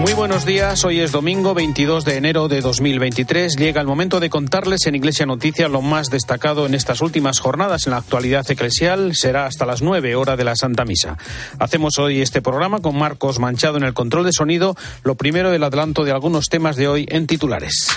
Muy 0.00 0.14
buenos 0.14 0.46
días, 0.46 0.82
hoy 0.86 1.00
es 1.00 1.12
domingo 1.12 1.52
22 1.52 2.06
de 2.06 2.16
enero 2.16 2.48
de 2.48 2.62
2023. 2.62 3.56
Llega 3.56 3.82
el 3.82 3.86
momento 3.86 4.18
de 4.18 4.30
contarles 4.30 4.86
en 4.86 4.94
Iglesia 4.94 5.26
Noticia 5.26 5.68
lo 5.68 5.82
más 5.82 6.08
destacado 6.08 6.64
en 6.64 6.72
estas 6.72 7.02
últimas 7.02 7.38
jornadas 7.38 7.86
en 7.86 7.90
la 7.90 7.98
actualidad 7.98 8.50
eclesial. 8.50 9.14
Será 9.14 9.44
hasta 9.44 9.66
las 9.66 9.82
9 9.82 10.16
hora 10.16 10.36
de 10.36 10.44
la 10.44 10.56
Santa 10.56 10.86
Misa. 10.86 11.18
Hacemos 11.58 11.98
hoy 11.98 12.22
este 12.22 12.40
programa 12.40 12.80
con 12.80 12.96
Marcos 12.96 13.40
Manchado 13.40 13.76
en 13.76 13.84
el 13.84 13.92
control 13.92 14.24
de 14.24 14.32
sonido. 14.32 14.74
Lo 15.02 15.16
primero, 15.16 15.52
el 15.52 15.62
adelanto 15.62 16.02
de 16.04 16.12
algunos 16.12 16.46
temas 16.46 16.76
de 16.76 16.88
hoy 16.88 17.06
en 17.10 17.26
titulares. 17.26 17.88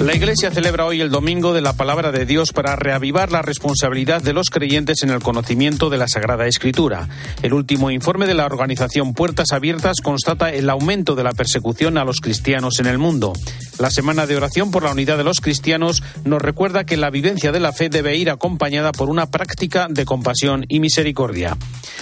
La 0.00 0.16
Iglesia 0.16 0.50
celebra 0.50 0.86
hoy 0.86 1.02
el 1.02 1.10
Domingo 1.10 1.52
de 1.52 1.60
la 1.60 1.74
Palabra 1.74 2.10
de 2.10 2.24
Dios 2.24 2.54
para 2.54 2.74
reavivar 2.74 3.30
la 3.30 3.42
responsabilidad 3.42 4.22
de 4.22 4.32
los 4.32 4.48
creyentes 4.48 5.02
en 5.02 5.10
el 5.10 5.20
conocimiento 5.20 5.90
de 5.90 5.98
la 5.98 6.08
Sagrada 6.08 6.46
Escritura. 6.46 7.06
El 7.42 7.52
último 7.52 7.90
informe 7.90 8.26
de 8.26 8.32
la 8.32 8.46
organización 8.46 9.12
Puertas 9.12 9.52
Abiertas 9.52 10.00
constata 10.02 10.54
el 10.54 10.70
aumento 10.70 11.16
de 11.16 11.24
la 11.24 11.32
persecución 11.32 11.98
a 11.98 12.04
los 12.06 12.20
cristianos 12.22 12.80
en 12.80 12.86
el 12.86 12.96
mundo. 12.96 13.34
La 13.78 13.90
Semana 13.90 14.26
de 14.26 14.38
Oración 14.38 14.70
por 14.70 14.84
la 14.84 14.92
Unidad 14.92 15.18
de 15.18 15.24
los 15.24 15.42
Cristianos 15.42 16.02
nos 16.24 16.40
recuerda 16.40 16.84
que 16.84 16.96
la 16.96 17.10
vivencia 17.10 17.52
de 17.52 17.60
la 17.60 17.72
fe 17.72 17.90
debe 17.90 18.16
ir 18.16 18.30
acompañada 18.30 18.92
por 18.92 19.10
una 19.10 19.30
práctica 19.30 19.86
de 19.90 20.06
compasión 20.06 20.64
y 20.68 20.80
misericordia. 20.80 21.58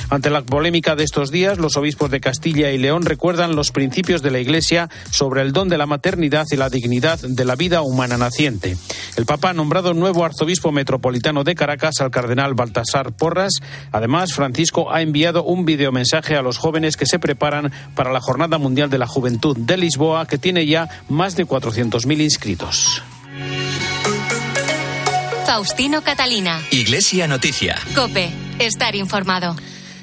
Ante 0.08 0.30
la 0.30 0.42
polémica 0.42 0.94
de 0.94 1.02
estos 1.02 1.32
días, 1.32 1.58
los 1.58 1.76
obispos 1.76 2.12
de 2.12 2.20
Castilla 2.20 2.70
y 2.70 2.78
León 2.78 3.04
recuerdan 3.04 3.56
los 3.56 3.72
principios 3.72 4.22
de 4.22 4.30
la 4.30 4.38
Iglesia 4.38 4.88
sobre 5.10 5.42
el 5.42 5.52
don 5.52 5.68
de 5.68 5.78
la 5.78 5.86
maternidad 5.86 6.46
y 6.50 6.56
la 6.56 6.70
dignidad 6.70 7.18
de 7.18 7.44
la 7.44 7.56
vida 7.56 7.82
humana 7.82 7.87
naciente. 7.96 8.76
El 9.16 9.26
Papa 9.26 9.50
ha 9.50 9.52
nombrado 9.52 9.94
nuevo 9.94 10.24
arzobispo 10.24 10.72
metropolitano 10.72 11.44
de 11.44 11.54
Caracas 11.54 12.00
al 12.00 12.10
cardenal 12.10 12.54
Baltasar 12.54 13.12
Porras. 13.12 13.52
Además, 13.92 14.32
Francisco 14.32 14.92
ha 14.92 15.02
enviado 15.02 15.44
un 15.44 15.64
videomensaje 15.64 16.36
a 16.36 16.42
los 16.42 16.58
jóvenes 16.58 16.96
que 16.96 17.06
se 17.06 17.18
preparan 17.18 17.72
para 17.94 18.12
la 18.12 18.20
Jornada 18.20 18.58
Mundial 18.58 18.90
de 18.90 18.98
la 18.98 19.06
Juventud 19.06 19.56
de 19.56 19.76
Lisboa, 19.76 20.26
que 20.26 20.38
tiene 20.38 20.66
ya 20.66 20.88
más 21.08 21.36
de 21.36 21.46
400.000 21.46 22.20
inscritos. 22.20 23.02
Faustino 25.46 26.02
Catalina. 26.02 26.60
Iglesia 26.70 27.26
Noticia. 27.26 27.76
Cope, 27.94 28.30
estar 28.58 28.94
informado. 28.94 29.56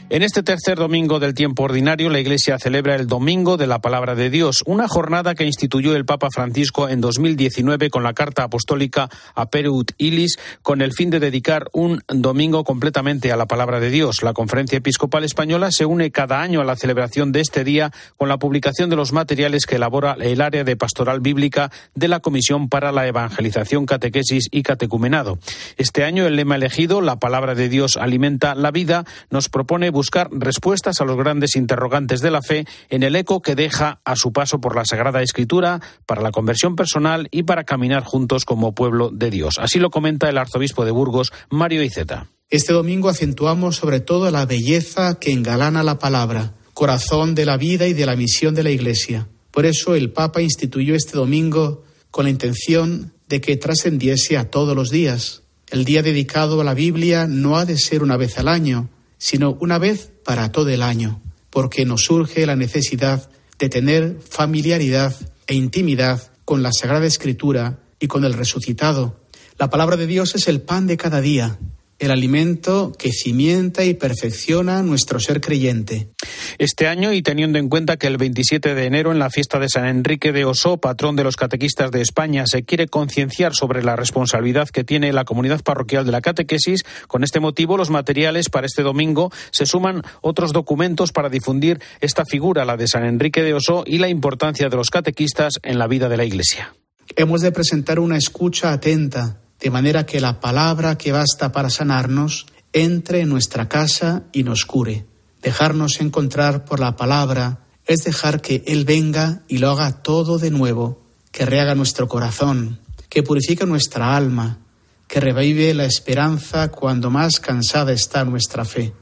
En 0.07 0.21
este 0.21 0.43
tercer 0.43 0.77
domingo 0.77 1.19
del 1.19 1.33
tiempo 1.33 1.63
ordinario, 1.63 2.11
la 2.11 2.19
Iglesia 2.19 2.59
celebra 2.59 2.93
el 2.93 3.07
Domingo 3.07 3.57
de 3.57 3.65
la 3.65 3.79
Palabra 3.79 4.13
de 4.13 4.29
Dios, 4.29 4.61
una 4.67 4.87
jornada 4.87 5.33
que 5.33 5.45
instituyó 5.45 5.95
el 5.95 6.05
Papa 6.05 6.27
Francisco 6.31 6.87
en 6.87 7.01
2019 7.01 7.89
con 7.89 8.03
la 8.03 8.13
Carta 8.13 8.43
Apostólica 8.43 9.09
a 9.33 9.49
Perut 9.49 9.93
Ilis, 9.97 10.37
con 10.61 10.83
el 10.83 10.93
fin 10.93 11.09
de 11.09 11.19
dedicar 11.19 11.69
un 11.73 12.03
domingo 12.07 12.63
completamente 12.63 13.31
a 13.31 13.35
la 13.35 13.47
Palabra 13.47 13.79
de 13.79 13.89
Dios. 13.89 14.17
La 14.21 14.33
Conferencia 14.33 14.77
Episcopal 14.77 15.23
Española 15.23 15.71
se 15.71 15.87
une 15.87 16.11
cada 16.11 16.39
año 16.39 16.61
a 16.61 16.65
la 16.65 16.75
celebración 16.75 17.31
de 17.31 17.41
este 17.41 17.63
día 17.63 17.91
con 18.15 18.29
la 18.29 18.37
publicación 18.37 18.91
de 18.91 18.97
los 18.97 19.11
materiales 19.11 19.65
que 19.65 19.77
elabora 19.77 20.17
el 20.21 20.39
área 20.39 20.63
de 20.63 20.77
pastoral 20.77 21.19
bíblica 21.19 21.71
de 21.95 22.09
la 22.09 22.19
Comisión 22.19 22.69
para 22.69 22.91
la 22.91 23.07
Evangelización, 23.07 23.87
Catequesis 23.87 24.49
y 24.51 24.61
Catecumenado. 24.61 25.39
Este 25.77 26.03
año 26.03 26.27
el 26.27 26.35
lema 26.35 26.57
elegido, 26.57 27.01
La 27.01 27.17
Palabra 27.17 27.55
de 27.55 27.69
Dios 27.69 27.97
alimenta 27.97 28.53
la 28.53 28.69
vida, 28.69 29.03
nos 29.31 29.49
propone 29.49 29.89
buscar 29.89 30.04
respuestas 30.31 31.01
a 31.01 31.05
los 31.05 31.17
grandes 31.17 31.55
interrogantes 31.55 32.21
de 32.21 32.31
la 32.31 32.41
fe 32.41 32.65
en 32.89 33.03
el 33.03 33.15
eco 33.15 33.41
que 33.41 33.55
deja 33.55 33.99
a 34.03 34.15
su 34.15 34.31
paso 34.31 34.59
por 34.59 34.75
la 34.75 34.85
Sagrada 34.85 35.21
Escritura, 35.21 35.81
para 36.05 36.21
la 36.21 36.31
conversión 36.31 36.75
personal 36.75 37.27
y 37.31 37.43
para 37.43 37.63
caminar 37.63 38.03
juntos 38.03 38.45
como 38.45 38.73
pueblo 38.73 39.09
de 39.11 39.29
Dios. 39.29 39.59
Así 39.59 39.79
lo 39.79 39.89
comenta 39.89 40.29
el 40.29 40.37
arzobispo 40.37 40.85
de 40.85 40.91
Burgos, 40.91 41.31
Mario 41.49 41.83
Iceta. 41.83 42.27
Este 42.49 42.73
domingo 42.73 43.09
acentuamos 43.09 43.75
sobre 43.75 43.99
todo 43.99 44.29
la 44.29 44.45
belleza 44.45 45.19
que 45.19 45.31
engalana 45.31 45.83
la 45.83 45.97
palabra, 45.97 46.53
corazón 46.73 47.33
de 47.33 47.45
la 47.45 47.57
vida 47.57 47.87
y 47.87 47.93
de 47.93 48.05
la 48.05 48.15
misión 48.15 48.53
de 48.53 48.63
la 48.63 48.69
Iglesia. 48.69 49.27
Por 49.51 49.65
eso 49.65 49.95
el 49.95 50.11
Papa 50.11 50.41
instituyó 50.41 50.95
este 50.95 51.17
domingo 51.17 51.83
con 52.11 52.25
la 52.25 52.29
intención 52.29 53.13
de 53.27 53.41
que 53.41 53.57
trascendiese 53.57 54.37
a 54.37 54.49
todos 54.49 54.75
los 54.75 54.89
días. 54.89 55.43
El 55.69 55.85
día 55.85 56.03
dedicado 56.03 56.61
a 56.61 56.63
la 56.63 56.73
Biblia 56.73 57.25
no 57.27 57.57
ha 57.57 57.65
de 57.65 57.77
ser 57.77 58.03
una 58.03 58.17
vez 58.17 58.37
al 58.37 58.47
año, 58.47 58.89
sino 59.25 59.57
una 59.59 59.79
vez 59.79 60.11
para 60.23 60.51
todo 60.51 60.69
el 60.69 60.83
año, 60.83 61.19
porque 61.49 61.83
nos 61.83 62.03
surge 62.03 62.45
la 62.45 62.55
necesidad 62.55 63.27
de 63.57 63.69
tener 63.69 64.19
familiaridad 64.21 65.15
e 65.47 65.55
intimidad 65.55 66.31
con 66.45 66.61
la 66.61 66.71
Sagrada 66.71 67.07
Escritura 67.07 67.79
y 67.99 68.05
con 68.05 68.23
el 68.23 68.33
resucitado. 68.33 69.19
La 69.57 69.71
palabra 69.71 69.97
de 69.97 70.05
Dios 70.05 70.35
es 70.35 70.47
el 70.47 70.61
pan 70.61 70.85
de 70.85 70.97
cada 70.97 71.21
día, 71.21 71.57
el 71.97 72.11
alimento 72.11 72.91
que 72.97 73.11
cimienta 73.11 73.85
y 73.85 73.93
perfecciona 73.93 74.81
nuestro 74.83 75.19
ser 75.19 75.39
creyente. 75.39 76.09
Este 76.57 76.87
año, 76.87 77.13
y 77.13 77.21
teniendo 77.21 77.57
en 77.57 77.69
cuenta 77.69 77.97
que 77.97 78.07
el 78.07 78.17
27 78.17 78.75
de 78.75 78.85
enero, 78.85 79.11
en 79.11 79.19
la 79.19 79.29
fiesta 79.29 79.59
de 79.59 79.69
San 79.69 79.85
Enrique 79.85 80.31
de 80.31 80.45
Osó, 80.45 80.77
patrón 80.77 81.15
de 81.15 81.23
los 81.23 81.37
catequistas 81.37 81.91
de 81.91 82.01
España, 82.01 82.45
se 82.47 82.63
quiere 82.63 82.87
concienciar 82.87 83.55
sobre 83.55 83.83
la 83.83 83.95
responsabilidad 83.95 84.69
que 84.69 84.83
tiene 84.83 85.13
la 85.13 85.23
comunidad 85.23 85.63
parroquial 85.63 86.05
de 86.05 86.11
la 86.11 86.21
catequesis, 86.21 86.83
con 87.07 87.23
este 87.23 87.39
motivo 87.39 87.77
los 87.77 87.89
materiales 87.89 88.49
para 88.49 88.67
este 88.67 88.81
domingo 88.81 89.31
se 89.51 89.65
suman 89.65 90.03
otros 90.21 90.53
documentos 90.53 91.11
para 91.11 91.29
difundir 91.29 91.79
esta 92.01 92.25
figura, 92.25 92.65
la 92.65 92.77
de 92.77 92.87
San 92.87 93.05
Enrique 93.05 93.43
de 93.43 93.53
Osó, 93.53 93.83
y 93.85 93.99
la 93.99 94.09
importancia 94.09 94.69
de 94.69 94.75
los 94.75 94.89
catequistas 94.89 95.53
en 95.63 95.79
la 95.79 95.87
vida 95.87 96.09
de 96.09 96.17
la 96.17 96.25
Iglesia. 96.25 96.75
Hemos 97.15 97.41
de 97.41 97.51
presentar 97.51 97.99
una 97.99 98.17
escucha 98.17 98.71
atenta 98.71 99.41
de 99.59 99.69
manera 99.69 100.05
que 100.05 100.19
la 100.19 100.39
palabra 100.39 100.97
que 100.97 101.11
basta 101.11 101.51
para 101.51 101.69
sanarnos 101.69 102.45
entre 102.73 103.21
en 103.21 103.29
nuestra 103.29 103.69
casa 103.69 104.23
y 104.33 104.43
nos 104.43 104.65
cure. 104.65 105.05
Dejarnos 105.41 106.01
encontrar 106.01 106.65
por 106.65 106.79
la 106.79 106.95
palabra 106.95 107.61
es 107.85 108.03
dejar 108.03 108.41
que 108.41 108.63
Él 108.67 108.83
venga 108.83 109.43
y 109.47 109.59
lo 109.59 109.69
haga 109.69 110.03
todo 110.03 110.37
de 110.39 110.51
nuevo, 110.51 111.01
que 111.31 111.45
rehaga 111.45 111.75
nuestro 111.75 112.07
corazón, 112.07 112.79
que 113.09 113.23
purifique 113.23 113.65
nuestra 113.65 114.15
alma, 114.15 114.59
que 115.07 115.19
revive 115.19 115.73
la 115.73 115.85
esperanza 115.85 116.69
cuando 116.71 117.09
más 117.09 117.39
cansada 117.39 117.93
está 117.93 118.25
nuestra 118.25 118.65
fe. 118.65 118.93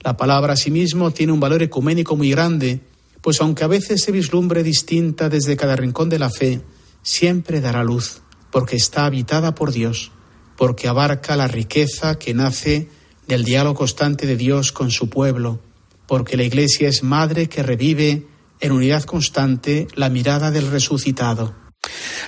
La 0.00 0.16
palabra 0.16 0.52
asimismo 0.52 1.10
tiene 1.10 1.32
un 1.32 1.40
valor 1.40 1.62
ecuménico 1.62 2.14
muy 2.14 2.30
grande, 2.30 2.80
pues 3.22 3.40
aunque 3.40 3.64
a 3.64 3.68
veces 3.68 4.02
se 4.02 4.12
vislumbre 4.12 4.62
distinta 4.62 5.28
desde 5.28 5.56
cada 5.56 5.74
rincón 5.74 6.08
de 6.08 6.18
la 6.18 6.30
fe, 6.30 6.60
siempre 7.02 7.60
dará 7.60 7.82
luz 7.82 8.20
porque 8.56 8.76
está 8.76 9.04
habitada 9.04 9.54
por 9.54 9.70
Dios, 9.70 10.12
porque 10.56 10.88
abarca 10.88 11.36
la 11.36 11.46
riqueza 11.46 12.18
que 12.18 12.32
nace 12.32 12.88
del 13.28 13.44
diálogo 13.44 13.80
constante 13.80 14.26
de 14.26 14.38
Dios 14.38 14.72
con 14.72 14.90
su 14.90 15.10
pueblo, 15.10 15.60
porque 16.06 16.38
la 16.38 16.42
Iglesia 16.42 16.88
es 16.88 17.02
madre 17.02 17.50
que 17.50 17.62
revive 17.62 18.26
en 18.60 18.72
unidad 18.72 19.02
constante 19.02 19.88
la 19.94 20.08
mirada 20.08 20.50
del 20.52 20.70
resucitado. 20.70 21.65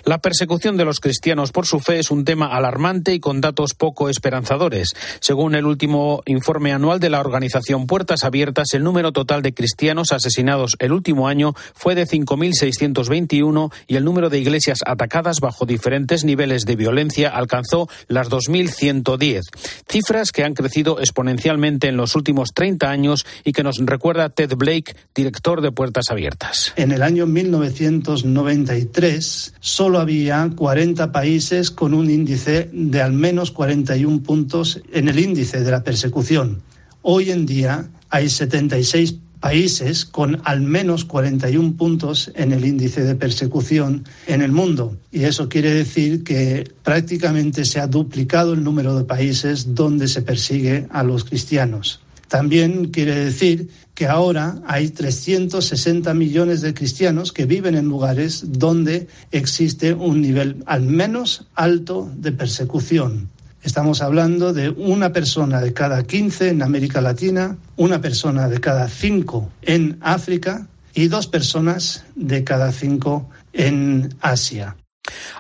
La 0.08 0.22
persecución 0.22 0.78
de 0.78 0.86
los 0.86 1.00
cristianos 1.00 1.52
por 1.52 1.66
su 1.66 1.80
fe 1.80 1.98
es 1.98 2.10
un 2.10 2.24
tema 2.24 2.56
alarmante 2.56 3.12
y 3.12 3.20
con 3.20 3.42
datos 3.42 3.74
poco 3.74 4.08
esperanzadores. 4.08 4.94
Según 5.20 5.54
el 5.54 5.66
último 5.66 6.22
informe 6.24 6.72
anual 6.72 6.98
de 6.98 7.10
la 7.10 7.20
organización 7.20 7.86
Puertas 7.86 8.24
Abiertas, 8.24 8.68
el 8.72 8.84
número 8.84 9.12
total 9.12 9.42
de 9.42 9.52
cristianos 9.52 10.12
asesinados 10.12 10.76
el 10.78 10.92
último 10.92 11.28
año 11.28 11.52
fue 11.74 11.94
de 11.94 12.06
5.621 12.06 13.70
y 13.86 13.96
el 13.96 14.06
número 14.06 14.30
de 14.30 14.38
iglesias 14.38 14.78
atacadas 14.86 15.40
bajo 15.40 15.66
diferentes 15.66 16.24
niveles 16.24 16.64
de 16.64 16.76
violencia 16.76 17.28
alcanzó 17.28 17.90
las 18.06 18.30
2.110. 18.30 19.42
Cifras 19.90 20.32
que 20.32 20.42
han 20.42 20.54
crecido 20.54 21.00
exponencialmente 21.00 21.86
en 21.86 21.98
los 21.98 22.16
últimos 22.16 22.54
30 22.54 22.88
años 22.88 23.26
y 23.44 23.52
que 23.52 23.62
nos 23.62 23.76
recuerda 23.76 24.30
Ted 24.30 24.54
Blake, 24.56 24.96
director 25.14 25.60
de 25.60 25.70
Puertas 25.70 26.10
Abiertas. 26.10 26.72
En 26.76 26.92
el 26.92 27.02
año 27.02 27.26
1993, 27.26 29.52
solo 29.60 29.97
había 29.98 30.50
40 30.54 31.12
países 31.12 31.70
con 31.70 31.94
un 31.94 32.10
índice 32.10 32.70
de 32.72 33.02
al 33.02 33.12
menos 33.12 33.50
41 33.50 34.22
puntos 34.22 34.80
en 34.92 35.08
el 35.08 35.18
índice 35.18 35.60
de 35.60 35.70
la 35.70 35.84
persecución. 35.84 36.62
Hoy 37.02 37.30
en 37.30 37.46
día 37.46 37.88
hay 38.10 38.28
76 38.28 39.16
países 39.40 40.04
con 40.04 40.40
al 40.44 40.60
menos 40.60 41.04
41 41.04 41.76
puntos 41.76 42.30
en 42.34 42.52
el 42.52 42.64
índice 42.64 43.02
de 43.02 43.14
persecución 43.14 44.04
en 44.26 44.42
el 44.42 44.52
mundo. 44.52 44.96
Y 45.12 45.24
eso 45.24 45.48
quiere 45.48 45.72
decir 45.72 46.24
que 46.24 46.70
prácticamente 46.82 47.64
se 47.64 47.80
ha 47.80 47.86
duplicado 47.86 48.54
el 48.54 48.64
número 48.64 48.96
de 48.96 49.04
países 49.04 49.74
donde 49.74 50.08
se 50.08 50.22
persigue 50.22 50.86
a 50.90 51.02
los 51.02 51.24
cristianos. 51.24 52.00
También 52.28 52.86
quiere 52.90 53.14
decir 53.14 53.68
que 53.94 54.06
ahora 54.06 54.60
hay 54.66 54.90
360 54.90 56.14
millones 56.14 56.60
de 56.60 56.74
cristianos 56.74 57.32
que 57.32 57.46
viven 57.46 57.74
en 57.74 57.88
lugares 57.88 58.44
donde 58.46 59.08
existe 59.32 59.94
un 59.94 60.22
nivel 60.22 60.62
al 60.66 60.82
menos 60.82 61.46
alto 61.54 62.10
de 62.16 62.32
persecución. 62.32 63.28
Estamos 63.62 64.02
hablando 64.02 64.52
de 64.52 64.70
una 64.70 65.12
persona 65.12 65.60
de 65.60 65.72
cada 65.72 66.04
15 66.04 66.50
en 66.50 66.62
América 66.62 67.00
Latina, 67.00 67.56
una 67.76 68.00
persona 68.00 68.48
de 68.48 68.60
cada 68.60 68.88
5 68.88 69.50
en 69.62 69.98
África 70.00 70.68
y 70.94 71.08
dos 71.08 71.26
personas 71.26 72.04
de 72.16 72.44
cada 72.44 72.72
cinco 72.72 73.28
en 73.52 74.14
Asia. 74.20 74.76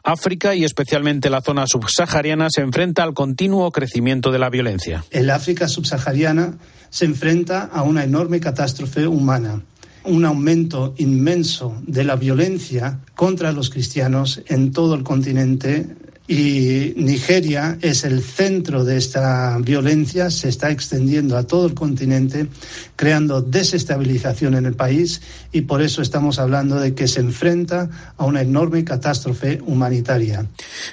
África 0.02 0.54
y 0.54 0.64
especialmente 0.64 1.30
la 1.30 1.40
zona 1.40 1.66
subsahariana 1.66 2.48
se 2.50 2.60
enfrenta 2.60 3.02
al 3.02 3.14
continuo 3.14 3.70
crecimiento 3.70 4.30
de 4.30 4.38
la 4.38 4.50
violencia. 4.50 5.04
El 5.10 5.30
África 5.30 5.68
subsahariana 5.68 6.58
se 6.90 7.04
enfrenta 7.04 7.64
a 7.64 7.82
una 7.82 8.04
enorme 8.04 8.40
catástrofe 8.40 9.06
humana 9.06 9.62
un 10.04 10.24
aumento 10.24 10.94
inmenso 10.96 11.76
de 11.86 12.04
la 12.04 12.16
violencia 12.16 13.00
contra 13.14 13.52
los 13.52 13.68
cristianos 13.68 14.42
en 14.46 14.72
todo 14.72 14.94
el 14.94 15.02
continente 15.02 15.86
y 16.28 16.92
Nigeria 16.96 17.78
es 17.80 18.04
el 18.04 18.22
centro 18.22 18.84
de 18.84 18.98
esta 18.98 19.56
violencia, 19.58 20.30
se 20.30 20.50
está 20.50 20.70
extendiendo 20.70 21.38
a 21.38 21.44
todo 21.44 21.66
el 21.66 21.74
continente, 21.74 22.46
creando 22.96 23.40
desestabilización 23.40 24.54
en 24.54 24.66
el 24.66 24.74
país 24.74 25.22
y 25.52 25.62
por 25.62 25.80
eso 25.80 26.02
estamos 26.02 26.38
hablando 26.38 26.78
de 26.78 26.94
que 26.94 27.08
se 27.08 27.20
enfrenta 27.20 27.88
a 28.18 28.26
una 28.26 28.42
enorme 28.42 28.84
catástrofe 28.84 29.60
humanitaria. 29.64 30.46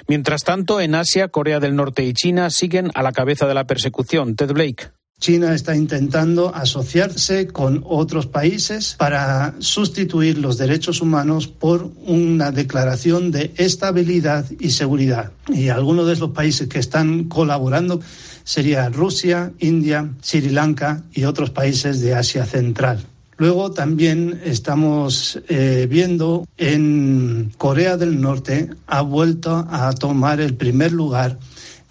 Mientras 0.08 0.42
tanto, 0.42 0.80
en 0.80 0.94
Asia, 0.94 1.28
Corea 1.28 1.60
del 1.60 1.76
Norte 1.76 2.02
y 2.02 2.14
China 2.14 2.48
siguen 2.48 2.90
a 2.94 3.02
la 3.02 3.12
cabeza 3.12 3.46
de 3.46 3.54
la 3.54 3.66
persecución. 3.66 4.36
Ted 4.36 4.52
Blake. 4.52 4.88
China 5.18 5.54
está 5.54 5.74
intentando 5.74 6.54
asociarse 6.54 7.48
con 7.48 7.82
otros 7.86 8.26
países 8.26 8.96
para 8.98 9.54
sustituir 9.60 10.36
los 10.36 10.58
derechos 10.58 11.00
humanos 11.00 11.48
por 11.48 11.90
una 12.04 12.50
declaración 12.52 13.30
de 13.30 13.50
estabilidad 13.56 14.44
y 14.60 14.70
seguridad. 14.72 15.32
Y 15.48 15.70
algunos 15.70 16.06
de 16.06 16.16
los 16.16 16.32
países 16.32 16.68
que 16.68 16.78
están 16.78 17.24
colaborando 17.24 18.00
serían 18.44 18.92
Rusia, 18.92 19.52
India, 19.58 20.12
Sri 20.20 20.50
Lanka 20.50 21.02
y 21.14 21.24
otros 21.24 21.48
países 21.48 22.02
de 22.02 22.14
Asia 22.14 22.44
Central. 22.44 23.02
Luego 23.38 23.70
también 23.72 24.40
estamos 24.44 25.40
eh, 25.48 25.86
viendo 25.90 26.46
en 26.58 27.52
Corea 27.56 27.96
del 27.96 28.20
Norte 28.20 28.70
ha 28.86 29.00
vuelto 29.00 29.66
a 29.70 29.92
tomar 29.92 30.40
el 30.40 30.54
primer 30.54 30.92
lugar 30.92 31.38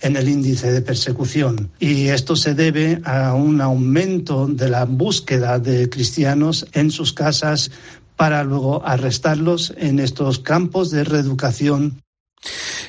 en 0.05 0.15
el 0.15 0.29
índice 0.29 0.71
de 0.71 0.81
persecución. 0.81 1.71
Y 1.79 2.09
esto 2.09 2.35
se 2.35 2.53
debe 2.53 3.01
a 3.05 3.33
un 3.33 3.59
aumento 3.59 4.45
de 4.47 4.69
la 4.69 4.85
búsqueda 4.85 5.57
de 5.57 5.89
cristianos 5.89 6.67
en 6.73 6.91
sus 6.91 7.11
casas 7.11 7.71
para 8.15 8.43
luego 8.43 8.85
arrestarlos 8.85 9.73
en 9.77 9.99
estos 9.99 10.39
campos 10.39 10.91
de 10.91 11.03
reeducación 11.03 12.04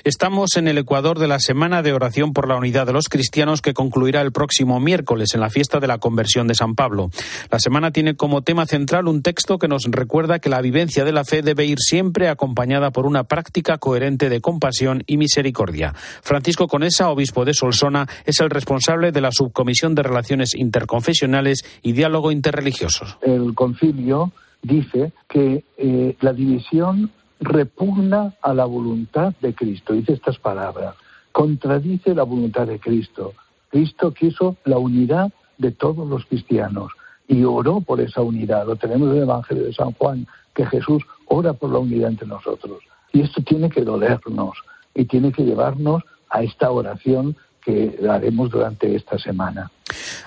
Estamos 0.05 0.57
en 0.57 0.69
el 0.69 0.79
Ecuador 0.79 1.19
de 1.19 1.29
la 1.29 1.39
Semana 1.39 1.83
de 1.83 1.93
Oración 1.93 2.33
por 2.33 2.49
la 2.49 2.57
Unidad 2.57 2.87
de 2.87 2.93
los 2.93 3.09
Cristianos 3.09 3.63
que 3.63 3.75
concluirá 3.75 4.21
el 4.23 4.33
próximo 4.33 4.81
miércoles 4.81 5.35
en 5.35 5.41
la 5.41 5.51
fiesta 5.51 5.81
de 5.81 5.87
la 5.87 5.99
conversión 5.99 6.47
de 6.47 6.55
San 6.55 6.75
Pablo. 6.75 7.11
La 7.51 7.59
semana 7.59 7.91
tiene 7.91 8.17
como 8.17 8.43
tema 8.43 8.67
central 8.67 9.09
un 9.09 9.23
texto 9.23 9.59
que 9.59 9.69
nos 9.69 9.85
recuerda 9.85 10.39
que 10.39 10.49
la 10.49 10.61
vivencia 10.61 11.05
de 11.05 11.13
la 11.13 11.25
fe 11.25 11.43
debe 11.43 11.65
ir 11.65 11.79
siempre 11.79 12.29
acompañada 12.29 12.91
por 12.91 13.07
una 13.07 13.25
práctica 13.25 13.79
coherente 13.79 14.29
de 14.29 14.41
compasión 14.41 15.03
y 15.07 15.17
misericordia. 15.17 15.95
Francisco 16.23 16.69
Conesa, 16.69 17.11
obispo 17.11 17.45
de 17.45 17.55
Solsona, 17.55 18.07
es 18.25 18.41
el 18.41 18.51
responsable 18.51 19.13
de 19.13 19.21
la 19.21 19.33
Subcomisión 19.33 19.95
de 19.95 20.03
Relaciones 20.03 20.55
Interconfesionales 20.55 21.65
y 21.83 21.93
Diálogo 21.93 22.31
Interreligiosos. 22.31 23.17
El 23.23 23.55
concilio 23.55 24.33
dice 24.63 25.13
que 25.29 25.65
eh, 25.77 26.17
la 26.21 26.33
división 26.33 27.11
repugna 27.41 28.35
a 28.43 28.55
la 28.55 28.65
voluntad 28.65 29.35
de 29.41 29.55
Cristo. 29.55 29.93
Dice 29.93 30.15
estas 30.15 30.39
palabras. 30.39 30.95
Contradice 31.33 32.15
la 32.15 32.23
voluntad 32.23 32.67
de 32.67 32.79
Cristo. 32.79 33.35
Cristo 33.69 34.13
quiso 34.13 34.57
la 34.65 34.79
unidad 34.79 35.33
de 35.59 35.71
todos 35.71 36.09
los 36.09 36.25
cristianos 36.27 36.93
y 37.29 37.45
oró 37.45 37.81
por 37.81 38.01
esa 38.01 38.23
unidad. 38.23 38.67
Lo 38.67 38.77
tenemos 38.77 39.11
en 39.11 39.17
el 39.17 39.23
Evangelio 39.23 39.65
de 39.65 39.73
San 39.73 39.93
Juan, 39.93 40.27
que 40.55 40.65
Jesús 40.67 41.03
ora 41.27 41.53
por 41.53 41.71
la 41.71 41.79
unidad 41.79 42.11
entre 42.11 42.27
nosotros. 42.27 42.79
Y 43.13 43.23
esto 43.23 43.43
tiene 43.43 43.69
que 43.69 43.83
dolernos 43.83 44.57
y 44.95 45.05
tiene 45.05 45.33
que 45.33 45.43
llevarnos 45.43 46.03
a 46.31 46.43
esta 46.43 46.71
oración 46.71 47.37
que 47.63 47.99
haremos 48.09 48.51
durante 48.51 48.95
esta 48.95 49.19
semana. 49.19 49.71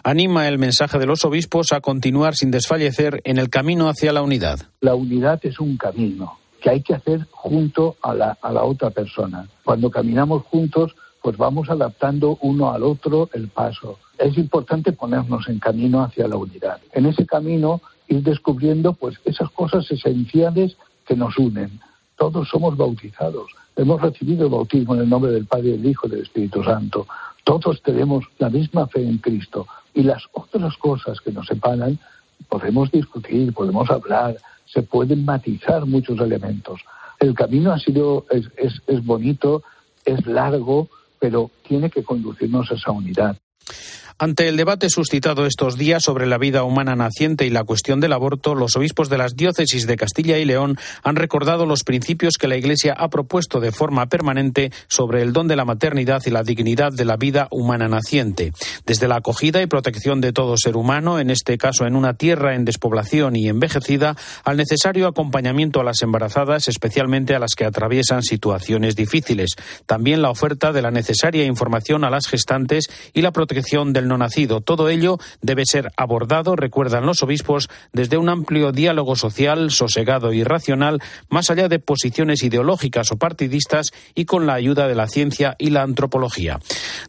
Anima 0.04 0.48
el 0.48 0.60
mensaje 0.60 1.00
de 1.00 1.06
los 1.06 1.24
obispos 1.26 1.72
a 1.72 1.80
continuar 1.80 2.36
sin 2.36 2.52
desfallecer 2.52 3.22
en 3.24 3.38
el 3.38 3.50
camino 3.50 3.88
hacia 3.88 4.14
la 4.14 4.22
unidad. 4.22 4.60
La 4.82 4.96
unidad 4.96 5.40
es 5.44 5.60
un 5.60 5.78
camino 5.78 6.38
que 6.62 6.70
hay 6.70 6.82
que 6.82 6.96
hacer 6.96 7.26
junto 7.32 7.98
a 8.02 8.14
la, 8.14 8.38
a 8.42 8.52
la 8.52 8.64
otra 8.64 8.90
persona. 8.90 9.48
Cuando 9.64 9.90
caminamos 9.90 10.44
juntos, 10.44 10.96
pues 11.22 11.38
vamos 11.38 11.70
adaptando 11.70 12.38
uno 12.42 12.72
al 12.72 12.84
otro 12.84 13.30
el 13.34 13.48
paso. 13.48 14.00
Es 14.18 14.38
importante 14.38 14.92
ponernos 14.92 15.48
en 15.50 15.60
camino 15.60 16.02
hacia 16.02 16.28
la 16.28 16.38
unidad. 16.38 16.80
En 16.94 17.06
ese 17.06 17.26
camino 17.26 17.82
ir 18.08 18.24
descubriendo 18.24 18.94
pues 18.94 19.20
esas 19.26 19.50
cosas 19.52 19.90
esenciales 19.92 20.76
que 21.06 21.16
nos 21.16 21.38
unen. 21.38 21.80
Todos 22.18 22.50
somos 22.50 22.76
bautizados. 22.76 23.52
Hemos 23.76 24.02
recibido 24.02 24.46
el 24.46 24.52
bautismo 24.52 24.96
en 24.96 25.02
el 25.02 25.10
nombre 25.10 25.32
del 25.32 25.46
Padre, 25.46 25.72
del 25.72 25.86
Hijo 25.86 26.08
y 26.08 26.12
del 26.12 26.22
Espíritu 26.22 26.64
Santo. 26.64 27.08
Todos 27.46 27.82
tenemos 27.82 28.26
la 28.38 28.50
misma 28.50 28.88
fe 28.88 29.02
en 29.02 29.18
Cristo. 29.20 29.68
Y 29.94 30.04
las 30.04 30.24
otras 30.34 30.76
cosas 30.78 31.20
que 31.22 31.32
nos 31.32 31.48
separan, 31.48 31.98
podemos 32.50 32.92
discutir, 32.92 33.54
podemos 33.54 33.90
hablar, 33.90 34.38
se 34.74 34.84
pueden 34.84 35.26
matizar 35.26 35.86
muchos 35.86 36.20
elementos. 36.20 36.82
El 37.20 37.34
camino 37.34 37.72
ha 37.72 37.80
sido, 37.80 38.26
es, 38.30 38.50
es, 38.58 38.82
es 38.88 39.06
bonito, 39.06 39.64
es 40.06 40.26
largo, 40.26 40.90
pero 41.20 41.52
tiene 41.68 41.90
que 41.90 42.04
conducirnos 42.04 42.72
a 42.72 42.76
esa 42.76 42.92
unidad. 42.92 43.38
Ante 44.22 44.50
el 44.50 44.58
debate 44.58 44.90
suscitado 44.90 45.46
estos 45.46 45.78
días 45.78 46.04
sobre 46.04 46.28
la 46.28 46.38
vida 46.38 46.64
humana 46.64 46.94
naciente 46.94 47.46
y 47.46 47.50
la 47.50 47.64
cuestión 47.64 48.02
del 48.02 48.12
aborto, 48.12 48.54
los 48.54 48.76
obispos 48.76 49.08
de 49.08 49.18
las 49.18 49.38
diócesis 49.38 49.88
de 49.88 49.96
Castilla 49.96 50.38
y 50.38 50.44
León 50.44 50.78
han 51.04 51.16
recordado 51.16 51.66
los 51.66 51.86
principios 51.86 52.34
que 52.38 52.50
la 52.50 52.58
Iglesia 52.58 52.94
ha 52.98 53.10
propuesto 53.10 53.62
de 53.62 53.72
forma 53.72 54.08
permanente 54.08 54.74
sobre 54.90 55.22
el 55.22 55.32
don 55.32 55.48
de 55.48 55.56
la 55.56 55.64
maternidad 55.64 56.22
y 56.26 56.32
la 56.32 56.44
dignidad 56.44 56.92
de 56.92 57.06
la 57.06 57.16
vida 57.16 57.48
humana 57.50 57.88
naciente. 57.88 58.52
Desde 58.86 59.08
la 59.08 59.16
acogida 59.16 59.62
y 59.62 59.68
protección 59.68 60.20
de 60.20 60.34
todo 60.34 60.58
ser 60.58 60.76
humano, 60.76 61.18
en 61.20 61.30
este 61.30 61.58
caso 61.58 61.88
en 61.88 61.96
una 61.96 62.16
tierra 62.16 62.56
en 62.56 62.66
despoblación 62.66 63.38
y 63.38 63.48
envejecida, 63.48 64.18
al 64.44 64.58
necesario 64.58 65.08
acompañamiento 65.08 65.80
a 65.80 65.86
las 65.86 66.02
embarazadas, 66.02 66.68
especialmente 66.68 67.36
a 67.36 67.40
las 67.40 67.56
que 67.56 67.64
atraviesan 67.64 68.24
situaciones 68.24 68.98
difíciles. 68.98 69.52
También 69.86 70.22
la 70.22 70.30
oferta 70.30 70.74
de 70.74 70.82
la 70.82 70.92
necesaria 70.92 71.46
información 71.46 72.04
a 72.04 72.10
las 72.10 72.28
gestantes 72.28 72.90
y 73.14 73.22
la 73.22 73.32
protección 73.32 73.94
del 73.94 74.09
no 74.10 74.18
nacido. 74.18 74.60
Todo 74.60 74.90
ello 74.90 75.18
debe 75.42 75.66
ser 75.66 75.92
abordado, 75.96 76.58
recuerdan 76.58 77.06
los 77.06 77.24
obispos, 77.24 77.70
desde 77.94 78.18
un 78.18 78.28
amplio 78.28 78.74
diálogo 78.74 79.16
social, 79.16 79.72
sosegado 79.72 80.34
y 80.34 80.44
racional, 80.44 81.00
más 81.30 81.50
allá 81.50 81.70
de 81.70 81.80
posiciones 81.80 82.44
ideológicas 82.44 83.12
o 83.14 83.18
partidistas 83.18 83.92
y 84.16 84.26
con 84.26 84.46
la 84.46 84.56
ayuda 84.56 84.88
de 84.88 84.96
la 84.96 85.08
ciencia 85.08 85.56
y 85.58 85.70
la 85.70 85.84
antropología. 85.84 86.60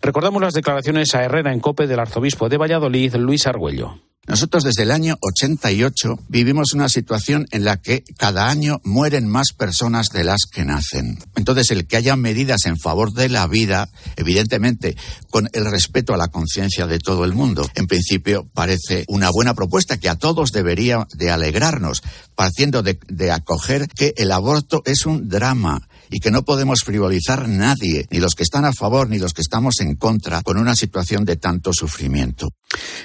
Recordamos 0.01 0.41
las 0.41 0.55
declaraciones 0.55 1.15
a 1.15 1.25
Herrera 1.25 1.53
en 1.53 1.61
Cope 1.61 1.89
del 1.89 1.99
arzobispo 1.99 2.49
de 2.49 2.59
Valladolid, 2.59 3.17
Luis 3.17 3.47
Argüello. 3.47 4.10
Nosotros 4.31 4.63
desde 4.63 4.85
el 4.85 4.93
año 4.93 5.19
88 5.23 6.21
vivimos 6.29 6.73
una 6.73 6.89
situación 6.89 7.49
en 7.51 7.65
la 7.65 7.79
que 7.79 8.05
cada 8.17 8.49
año 8.49 8.81
mueren 8.85 9.27
más 9.27 9.49
personas 9.53 10.11
de 10.11 10.23
las 10.23 10.43
que 10.49 10.65
nacen. 10.65 11.19
Entonces, 11.35 11.73
el 11.73 11.89
que 11.89 11.97
haya 11.97 12.15
medidas 12.15 12.65
en 12.67 12.79
favor 12.79 13.13
de 13.13 13.29
la 13.29 13.49
vida, 13.49 13.89
evidentemente, 14.15 14.97
con 15.31 15.49
el 15.53 15.69
respeto 15.69 16.15
a 16.15 16.17
la 16.17 16.29
conciencia 16.29 16.87
de 16.87 17.01
todo 17.01 17.25
el 17.25 17.33
mundo, 17.33 17.69
en 17.75 17.89
principio 17.89 18.49
parece 18.55 19.05
una 19.09 19.31
buena 19.31 19.55
propuesta 19.55 19.99
que 19.99 20.09
a 20.09 20.15
todos 20.15 20.53
debería 20.53 21.09
de 21.13 21.33
alegrarnos, 21.33 22.01
partiendo 22.37 22.85
de, 22.85 23.01
de 23.09 23.33
acoger 23.33 23.89
que 23.89 24.15
el 24.17 24.31
aborto 24.31 24.83
es 24.85 25.07
un 25.07 25.29
drama 25.29 25.89
y 26.11 26.21
que 26.21 26.31
no 26.31 26.43
podemos 26.43 26.81
frivolizar 26.85 27.49
nadie, 27.49 28.07
ni 28.11 28.19
los 28.19 28.35
que 28.35 28.43
están 28.43 28.65
a 28.65 28.73
favor 28.73 29.09
ni 29.09 29.19
los 29.19 29.33
que 29.33 29.43
estamos 29.43 29.81
en 29.81 29.97
contra, 29.97 30.43
con 30.43 30.59
una 30.59 30.75
situación 30.75 31.25
de 31.25 31.37
tanto 31.37 31.73
sufrimiento. 31.73 32.51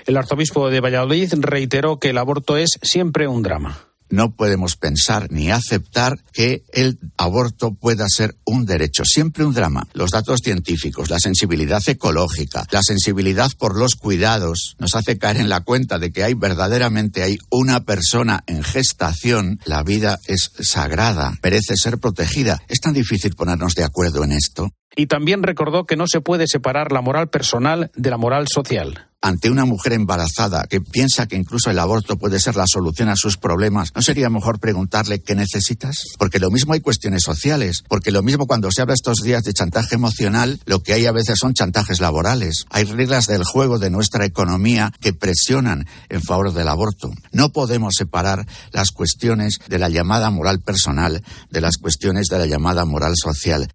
El 0.05 0.17
arzobispo 0.17 0.69
de 0.69 0.81
Valladolid 0.81 1.33
reiteró 1.37 1.99
que 1.99 2.09
el 2.09 2.17
aborto 2.17 2.57
es 2.57 2.71
siempre 2.81 3.27
un 3.27 3.43
drama 3.43 3.94
no 4.09 4.33
podemos 4.33 4.75
pensar 4.75 5.31
ni 5.31 5.51
aceptar 5.51 6.17
que 6.31 6.63
el 6.73 6.99
aborto 7.17 7.73
pueda 7.73 8.05
ser 8.07 8.35
un 8.45 8.65
derecho, 8.65 9.03
siempre 9.05 9.45
un 9.45 9.53
drama. 9.53 9.87
Los 9.93 10.11
datos 10.11 10.41
científicos, 10.43 11.09
la 11.09 11.19
sensibilidad 11.19 11.81
ecológica, 11.87 12.65
la 12.71 12.81
sensibilidad 12.81 13.51
por 13.57 13.77
los 13.77 13.95
cuidados 13.95 14.75
nos 14.79 14.95
hace 14.95 15.17
caer 15.17 15.37
en 15.37 15.49
la 15.49 15.61
cuenta 15.61 15.99
de 15.99 16.11
que 16.11 16.23
hay 16.23 16.33
verdaderamente 16.33 17.23
hay 17.23 17.37
una 17.49 17.83
persona 17.83 18.43
en 18.47 18.63
gestación, 18.63 19.59
la 19.65 19.83
vida 19.83 20.19
es 20.27 20.51
sagrada, 20.59 21.37
merece 21.43 21.75
ser 21.75 21.97
protegida. 21.97 22.61
Es 22.67 22.79
tan 22.79 22.93
difícil 22.93 23.35
ponernos 23.35 23.75
de 23.75 23.83
acuerdo 23.83 24.23
en 24.23 24.31
esto. 24.31 24.69
Y 24.95 25.07
también 25.07 25.43
recordó 25.43 25.85
que 25.85 25.97
no 25.97 26.07
se 26.07 26.21
puede 26.21 26.47
separar 26.47 26.91
la 26.91 27.01
moral 27.01 27.29
personal 27.29 27.91
de 27.95 28.09
la 28.09 28.17
moral 28.17 28.47
social 28.47 29.09
ante 29.25 29.49
una 29.49 29.65
mujer 29.65 29.93
embarazada 29.93 30.67
que 30.69 30.81
piensa 30.81 31.25
que 31.25 31.35
incluso 31.35 31.71
el 31.71 31.79
aborto 31.79 32.15
puede 32.15 32.39
ser 32.39 32.55
la 32.55 32.67
solución 32.67 33.09
a 33.09 33.15
sus 33.15 33.37
problemas, 33.37 33.89
¿no 33.95 34.03
sería 34.03 34.29
mejor 34.29 34.59
preguntarle 34.59 35.23
qué 35.23 35.33
necesitas? 35.33 36.03
Porque 36.19 36.37
lo 36.37 36.51
mismo 36.51 36.73
hay 36.73 36.79
cuestiones 36.79 37.23
sociales, 37.23 37.83
porque 37.89 38.11
lo 38.11 38.21
mismo 38.21 38.45
cuando 38.45 38.69
se 38.71 38.83
habla 38.83 38.93
estos 38.93 39.23
días 39.23 39.43
de 39.43 39.53
chantaje 39.53 39.95
emocional, 39.95 40.59
lo 40.65 40.83
que 40.83 40.93
hay 40.93 41.07
a 41.07 41.11
veces 41.11 41.39
son 41.39 41.55
chantajes 41.55 41.99
laborales. 42.01 42.65
Hay 42.69 42.83
reglas 42.83 43.25
del 43.25 43.43
juego 43.43 43.79
de 43.79 43.89
nuestra 43.89 44.25
economía 44.25 44.93
que 45.01 45.13
presionan 45.13 45.87
en 46.09 46.21
favor 46.21 46.53
del 46.53 46.67
aborto. 46.67 47.11
No 47.31 47.51
podemos 47.51 47.95
separar 47.97 48.45
las 48.73 48.91
cuestiones 48.91 49.57
de 49.67 49.79
la 49.79 49.89
llamada 49.89 50.29
moral 50.29 50.59
personal 50.61 51.23
de 51.49 51.61
las 51.61 51.77
cuestiones 51.77 52.27
de 52.27 52.37
la 52.37 52.45
llamada 52.45 52.85
moral 52.85 53.13
social. 53.15 53.69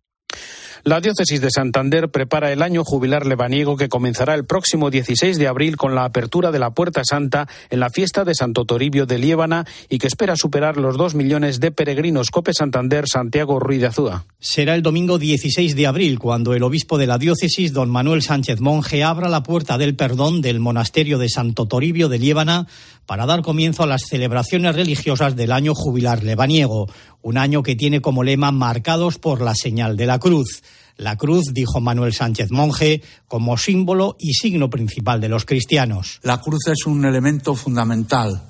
La 0.82 1.00
diócesis 1.02 1.42
de 1.42 1.50
Santander 1.50 2.10
prepara 2.10 2.52
el 2.52 2.62
año 2.62 2.84
jubilar 2.84 3.26
lebaniego 3.26 3.76
que 3.76 3.90
comenzará 3.90 4.34
el 4.34 4.46
próximo 4.46 4.88
16 4.90 5.36
de 5.36 5.46
abril 5.46 5.76
con 5.76 5.94
la 5.94 6.06
apertura 6.06 6.50
de 6.52 6.58
la 6.58 6.70
Puerta 6.70 7.02
Santa 7.04 7.48
en 7.68 7.80
la 7.80 7.90
fiesta 7.90 8.24
de 8.24 8.34
Santo 8.34 8.64
Toribio 8.64 9.04
de 9.04 9.18
Liébana 9.18 9.66
y 9.90 9.98
que 9.98 10.06
espera 10.06 10.36
superar 10.36 10.78
los 10.78 10.96
dos 10.96 11.14
millones 11.14 11.60
de 11.60 11.70
peregrinos. 11.70 12.30
Cope 12.30 12.54
Santander, 12.54 13.04
Santiago 13.06 13.60
Ruiz 13.60 13.82
de 13.82 13.88
Azúa. 13.88 14.24
Será 14.38 14.74
el 14.74 14.82
domingo 14.82 15.18
16 15.18 15.76
de 15.76 15.86
abril 15.86 16.18
cuando 16.18 16.54
el 16.54 16.62
obispo 16.62 16.96
de 16.96 17.06
la 17.06 17.18
diócesis, 17.18 17.74
don 17.74 17.90
Manuel 17.90 18.22
Sánchez 18.22 18.60
Monje, 18.60 19.04
abra 19.04 19.28
la 19.28 19.42
puerta 19.42 19.76
del 19.76 19.96
perdón 19.96 20.40
del 20.40 20.60
monasterio 20.60 21.18
de 21.18 21.28
Santo 21.28 21.66
Toribio 21.66 22.08
de 22.08 22.18
Liébana 22.18 22.66
para 23.04 23.26
dar 23.26 23.42
comienzo 23.42 23.82
a 23.82 23.86
las 23.86 24.02
celebraciones 24.08 24.76
religiosas 24.76 25.34
del 25.34 25.50
año 25.52 25.74
jubilar 25.74 26.22
lebaniego, 26.22 26.86
un 27.22 27.38
año 27.38 27.62
que 27.62 27.76
tiene 27.76 28.00
como 28.00 28.22
lema 28.22 28.52
marcados 28.52 29.18
por 29.18 29.40
la 29.40 29.54
señal 29.54 29.96
de 29.96 30.06
la 30.06 30.18
cruz. 30.18 30.62
La 30.96 31.16
cruz, 31.16 31.46
dijo 31.52 31.80
Manuel 31.80 32.12
Sánchez 32.12 32.50
Monje, 32.50 33.02
como 33.26 33.56
símbolo 33.56 34.16
y 34.18 34.34
signo 34.34 34.68
principal 34.68 35.20
de 35.20 35.28
los 35.28 35.44
cristianos. 35.44 36.20
La 36.22 36.40
cruz 36.40 36.66
es 36.68 36.86
un 36.86 37.04
elemento 37.04 37.54
fundamental 37.54 38.42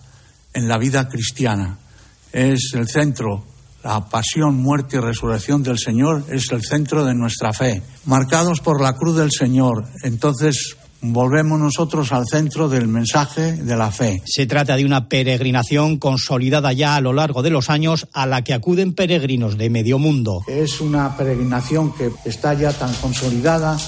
en 0.52 0.68
la 0.68 0.78
vida 0.78 1.08
cristiana. 1.08 1.78
Es 2.32 2.72
el 2.74 2.88
centro 2.88 3.44
la 3.82 4.08
pasión, 4.08 4.56
muerte 4.56 4.96
y 4.96 5.00
resurrección 5.00 5.62
del 5.62 5.78
Señor 5.78 6.24
es 6.28 6.52
el 6.52 6.62
centro 6.62 7.04
de 7.04 7.14
nuestra 7.14 7.52
fe. 7.54 7.82
Marcados 8.04 8.60
por 8.60 8.80
la 8.80 8.94
cruz 8.94 9.16
del 9.16 9.30
Señor, 9.30 9.86
entonces 10.02 10.76
volvemos 11.02 11.58
nosotros 11.58 12.12
al 12.12 12.26
centro 12.26 12.68
del 12.68 12.88
mensaje 12.88 13.52
de 13.52 13.76
la 13.76 13.90
fe. 13.90 14.22
Se 14.26 14.46
trata 14.46 14.76
de 14.76 14.84
una 14.84 15.08
peregrinación 15.08 15.98
consolidada 15.98 16.72
ya 16.72 16.96
a 16.96 17.00
lo 17.00 17.12
largo 17.12 17.42
de 17.42 17.50
los 17.50 17.70
años 17.70 18.08
a 18.12 18.26
la 18.26 18.42
que 18.44 18.54
acuden 18.54 18.94
peregrinos 18.94 19.56
de 19.56 19.70
medio 19.70 19.98
mundo. 19.98 20.42
Es 20.46 20.80
una 20.80 21.16
peregrinación 21.16 21.92
que 21.92 22.10
está 22.24 22.54
ya 22.54 22.72
tan 22.72 22.92
consolidada 22.94 23.78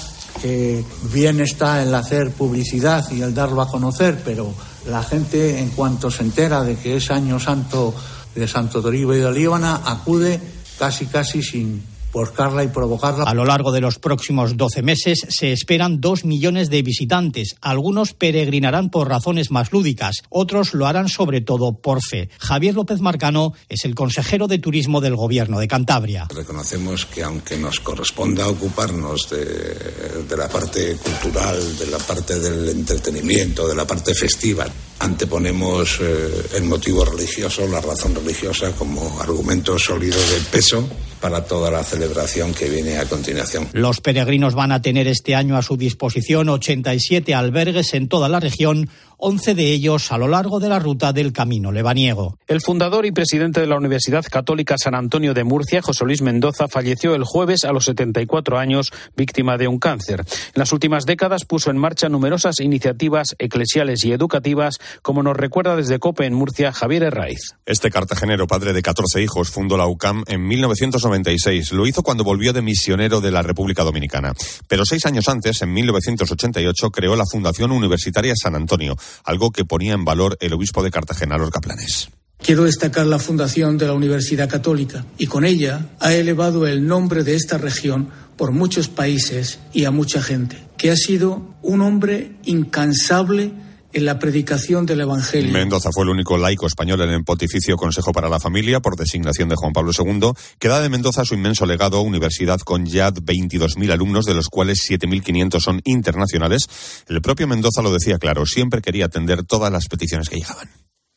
que 0.41 0.83
bien 1.13 1.39
está 1.39 1.83
el 1.83 1.93
hacer 1.93 2.31
publicidad 2.31 3.09
y 3.11 3.21
el 3.21 3.33
darlo 3.33 3.61
a 3.61 3.69
conocer, 3.69 4.21
pero 4.25 4.53
la 4.87 5.03
gente 5.03 5.59
en 5.59 5.69
cuanto 5.69 6.09
se 6.09 6.23
entera 6.23 6.63
de 6.63 6.75
que 6.75 6.97
es 6.97 7.11
año 7.11 7.39
santo 7.39 7.93
de 8.35 8.47
Santo 8.47 8.81
Toribio 8.81 9.15
y 9.15 9.19
de 9.19 9.31
Líbana 9.31 9.81
acude 9.85 10.41
casi 10.79 11.05
casi 11.05 11.43
sin 11.43 11.83
y 12.63 12.67
provocarla. 12.67 13.23
A 13.25 13.33
lo 13.33 13.45
largo 13.45 13.71
de 13.71 13.81
los 13.81 13.97
próximos 13.97 14.55
12 14.55 14.81
meses 14.83 15.25
se 15.29 15.51
esperan 15.51 15.99
dos 15.99 16.25
millones 16.25 16.69
de 16.69 16.83
visitantes. 16.83 17.55
Algunos 17.61 18.13
peregrinarán 18.13 18.89
por 18.89 19.09
razones 19.09 19.49
más 19.49 19.71
lúdicas, 19.71 20.21
otros 20.29 20.73
lo 20.73 20.85
harán 20.85 21.09
sobre 21.09 21.41
todo 21.41 21.73
por 21.73 21.99
fe. 22.03 22.29
Javier 22.37 22.75
López 22.75 23.01
Marcano 23.01 23.53
es 23.67 23.85
el 23.85 23.95
consejero 23.95 24.47
de 24.47 24.59
turismo 24.59 25.01
del 25.01 25.15
gobierno 25.15 25.59
de 25.59 25.67
Cantabria. 25.67 26.27
Reconocemos 26.33 27.05
que 27.05 27.23
aunque 27.23 27.57
nos 27.57 27.79
corresponda 27.79 28.47
ocuparnos 28.47 29.29
de, 29.29 29.45
de 30.27 30.37
la 30.37 30.47
parte 30.47 30.97
cultural, 30.97 31.77
de 31.77 31.87
la 31.87 31.97
parte 31.97 32.39
del 32.39 32.69
entretenimiento, 32.69 33.67
de 33.67 33.75
la 33.75 33.87
parte 33.87 34.13
festiva, 34.13 34.67
anteponemos 34.99 35.97
eh, 36.01 36.47
el 36.55 36.63
motivo 36.63 37.03
religioso, 37.03 37.67
la 37.67 37.81
razón 37.81 38.13
religiosa 38.13 38.71
como 38.73 39.19
argumento 39.19 39.77
sólido 39.79 40.17
de 40.17 40.39
peso 40.51 40.87
para 41.23 41.45
toda 41.45 41.71
la 41.71 41.85
celebración 41.85 42.53
que 42.53 42.67
viene 42.67 42.97
a 42.97 43.05
continuación. 43.05 43.69
Los 43.71 44.01
peregrinos 44.01 44.55
van 44.55 44.73
a 44.73 44.81
tener 44.81 45.07
este 45.07 45.35
año 45.35 45.55
a 45.55 45.61
su 45.61 45.77
disposición 45.77 46.49
87 46.49 47.33
albergues 47.33 47.93
en 47.93 48.09
toda 48.09 48.27
la 48.27 48.41
región 48.41 48.89
11 49.25 49.55
de 49.55 49.71
ellos 49.71 50.11
a 50.11 50.17
lo 50.17 50.27
largo 50.27 50.59
de 50.59 50.67
la 50.67 50.79
ruta 50.79 51.13
del 51.13 51.31
Camino 51.31 51.71
Lebaniego. 51.71 52.37
El 52.45 52.59
fundador 52.59 53.05
y 53.05 53.13
presidente 53.13 53.61
de 53.61 53.67
la 53.67 53.77
Universidad 53.77 54.25
Católica 54.29 54.75
San 54.77 54.95
Antonio 54.95 55.33
de 55.33 55.45
Murcia, 55.45 55.81
José 55.81 56.03
Luis 56.03 56.21
Mendoza, 56.21 56.67
falleció 56.67 57.15
el 57.15 57.23
jueves 57.23 57.63
a 57.63 57.71
los 57.71 57.85
74 57.85 58.59
años 58.59 58.91
víctima 59.15 59.57
de 59.57 59.69
un 59.69 59.79
cáncer. 59.79 60.19
En 60.19 60.55
las 60.55 60.73
últimas 60.73 61.05
décadas 61.05 61.45
puso 61.45 61.69
en 61.69 61.77
marcha 61.77 62.09
numerosas 62.09 62.59
iniciativas 62.59 63.33
eclesiales 63.39 64.03
y 64.03 64.11
educativas, 64.11 64.79
como 65.01 65.23
nos 65.23 65.37
recuerda 65.37 65.77
desde 65.77 65.99
COPE 65.99 66.25
en 66.25 66.33
Murcia 66.33 66.73
Javier 66.73 67.03
Herraiz. 67.03 67.55
Este 67.65 67.91
cartagenero, 67.91 68.45
padre 68.45 68.73
de 68.73 68.81
14 68.81 69.21
hijos, 69.21 69.51
fundó 69.51 69.77
la 69.77 69.87
UCAM 69.87 70.25
en 70.27 70.45
1996. 70.45 71.71
Lo 71.71 71.87
hizo 71.87 72.03
cuando 72.03 72.25
volvió 72.25 72.51
de 72.51 72.61
misionero 72.61 73.21
de 73.21 73.31
la 73.31 73.41
República 73.41 73.85
Dominicana. 73.85 74.33
Pero 74.67 74.83
seis 74.83 75.05
años 75.05 75.29
antes, 75.29 75.61
en 75.61 75.71
1988, 75.71 76.91
creó 76.91 77.15
la 77.15 77.23
Fundación 77.25 77.71
Universitaria 77.71 78.33
San 78.35 78.55
Antonio 78.55 78.97
algo 79.23 79.51
que 79.51 79.65
ponía 79.65 79.93
en 79.93 80.05
valor 80.05 80.37
el 80.39 80.53
obispo 80.53 80.83
de 80.83 80.91
Cartagena, 80.91 81.37
Lorca 81.37 81.61
Planes. 81.61 82.09
Quiero 82.39 82.65
destacar 82.65 83.05
la 83.05 83.19
fundación 83.19 83.77
de 83.77 83.87
la 83.87 83.93
Universidad 83.93 84.49
Católica 84.49 85.05
y 85.17 85.27
con 85.27 85.45
ella 85.45 85.91
ha 85.99 86.13
elevado 86.13 86.67
el 86.67 86.85
nombre 86.85 87.23
de 87.23 87.35
esta 87.35 87.57
región 87.57 88.09
por 88.35 88.51
muchos 88.51 88.89
países 88.89 89.59
y 89.71 89.85
a 89.85 89.91
mucha 89.91 90.21
gente, 90.21 90.57
que 90.77 90.91
ha 90.91 90.97
sido 90.97 91.55
un 91.61 91.81
hombre 91.81 92.35
incansable 92.43 93.53
en 93.93 94.05
la 94.05 94.19
predicación 94.19 94.85
del 94.85 95.01
Evangelio. 95.01 95.51
Mendoza 95.51 95.89
fue 95.91 96.03
el 96.03 96.09
único 96.09 96.37
laico 96.37 96.67
español 96.67 97.01
en 97.01 97.09
el 97.09 97.23
Pontificio 97.23 97.77
Consejo 97.77 98.11
para 98.11 98.29
la 98.29 98.39
Familia 98.39 98.79
por 98.79 98.95
designación 98.95 99.49
de 99.49 99.55
Juan 99.55 99.73
Pablo 99.73 99.91
II, 99.97 100.31
que 100.59 100.67
da 100.67 100.81
de 100.81 100.89
Mendoza 100.89 101.25
su 101.25 101.35
inmenso 101.35 101.65
legado, 101.65 102.01
universidad 102.01 102.59
con 102.59 102.85
ya 102.85 103.11
22.000 103.11 103.91
alumnos, 103.91 104.25
de 104.25 104.33
los 104.33 104.49
cuales 104.49 104.79
7.500 104.89 105.59
son 105.59 105.81
internacionales. 105.85 106.67
El 107.07 107.21
propio 107.21 107.47
Mendoza 107.47 107.81
lo 107.81 107.93
decía 107.93 108.17
claro, 108.17 108.45
siempre 108.45 108.81
quería 108.81 109.05
atender 109.05 109.45
todas 109.45 109.71
las 109.71 109.87
peticiones 109.87 110.29
que 110.29 110.37
llegaban. 110.37 110.69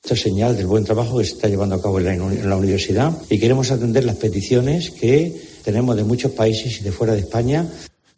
Esto 0.03 0.15
es 0.15 0.21
señal 0.21 0.57
del 0.57 0.67
buen 0.67 0.85
trabajo 0.85 1.19
que 1.19 1.25
se 1.25 1.33
está 1.33 1.49
llevando 1.49 1.75
a 1.75 1.83
cabo 1.83 1.99
en 1.99 2.49
la 2.49 2.57
universidad 2.57 3.13
y 3.29 3.41
queremos 3.41 3.73
atender 3.73 4.05
las 4.05 4.17
peticiones 4.17 4.91
que 4.91 5.35
tenemos 5.65 5.97
de 5.97 6.05
muchos 6.05 6.31
países 6.31 6.79
y 6.81 6.85
de 6.85 6.93
fuera 6.93 7.15
de 7.15 7.21
España. 7.21 7.67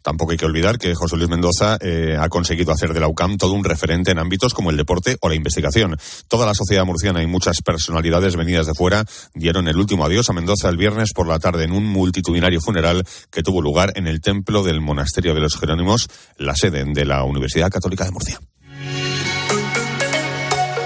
Tampoco 0.01 0.31
hay 0.31 0.37
que 0.37 0.45
olvidar 0.45 0.77
que 0.77 0.95
José 0.95 1.17
Luis 1.17 1.29
Mendoza 1.29 1.77
eh, 1.81 2.15
ha 2.19 2.29
conseguido 2.29 2.71
hacer 2.71 2.93
de 2.93 2.99
la 2.99 3.07
UCAM 3.07 3.37
todo 3.37 3.53
un 3.53 3.63
referente 3.63 4.11
en 4.11 4.19
ámbitos 4.19 4.53
como 4.53 4.69
el 4.69 4.77
deporte 4.77 5.17
o 5.21 5.29
la 5.29 5.35
investigación. 5.35 5.97
Toda 6.27 6.45
la 6.45 6.53
sociedad 6.53 6.85
murciana 6.85 7.21
y 7.21 7.27
muchas 7.27 7.61
personalidades 7.63 8.35
venidas 8.35 8.67
de 8.67 8.73
fuera 8.73 9.05
dieron 9.33 9.67
el 9.67 9.77
último 9.77 10.05
adiós 10.05 10.29
a 10.29 10.33
Mendoza 10.33 10.69
el 10.69 10.77
viernes 10.77 11.13
por 11.13 11.27
la 11.27 11.39
tarde 11.39 11.65
en 11.65 11.71
un 11.71 11.85
multitudinario 11.85 12.61
funeral 12.61 13.03
que 13.31 13.43
tuvo 13.43 13.61
lugar 13.61 13.93
en 13.95 14.07
el 14.07 14.21
templo 14.21 14.63
del 14.63 14.81
Monasterio 14.81 15.33
de 15.33 15.41
los 15.41 15.57
Jerónimos, 15.57 16.07
la 16.37 16.55
sede 16.55 16.83
de 16.85 17.05
la 17.05 17.23
Universidad 17.23 17.69
Católica 17.69 18.05
de 18.05 18.11
Murcia. 18.11 18.39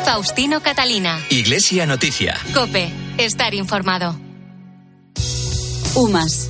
Faustino 0.05 0.61
Catalina. 0.61 1.19
Iglesia 1.29 1.85
Noticia. 1.85 2.37
Cope. 2.53 2.91
Estar 3.17 3.53
informado. 3.53 4.15
UMAS, 5.95 6.49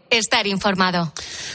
estar 0.11 0.45
informado. 0.45 1.11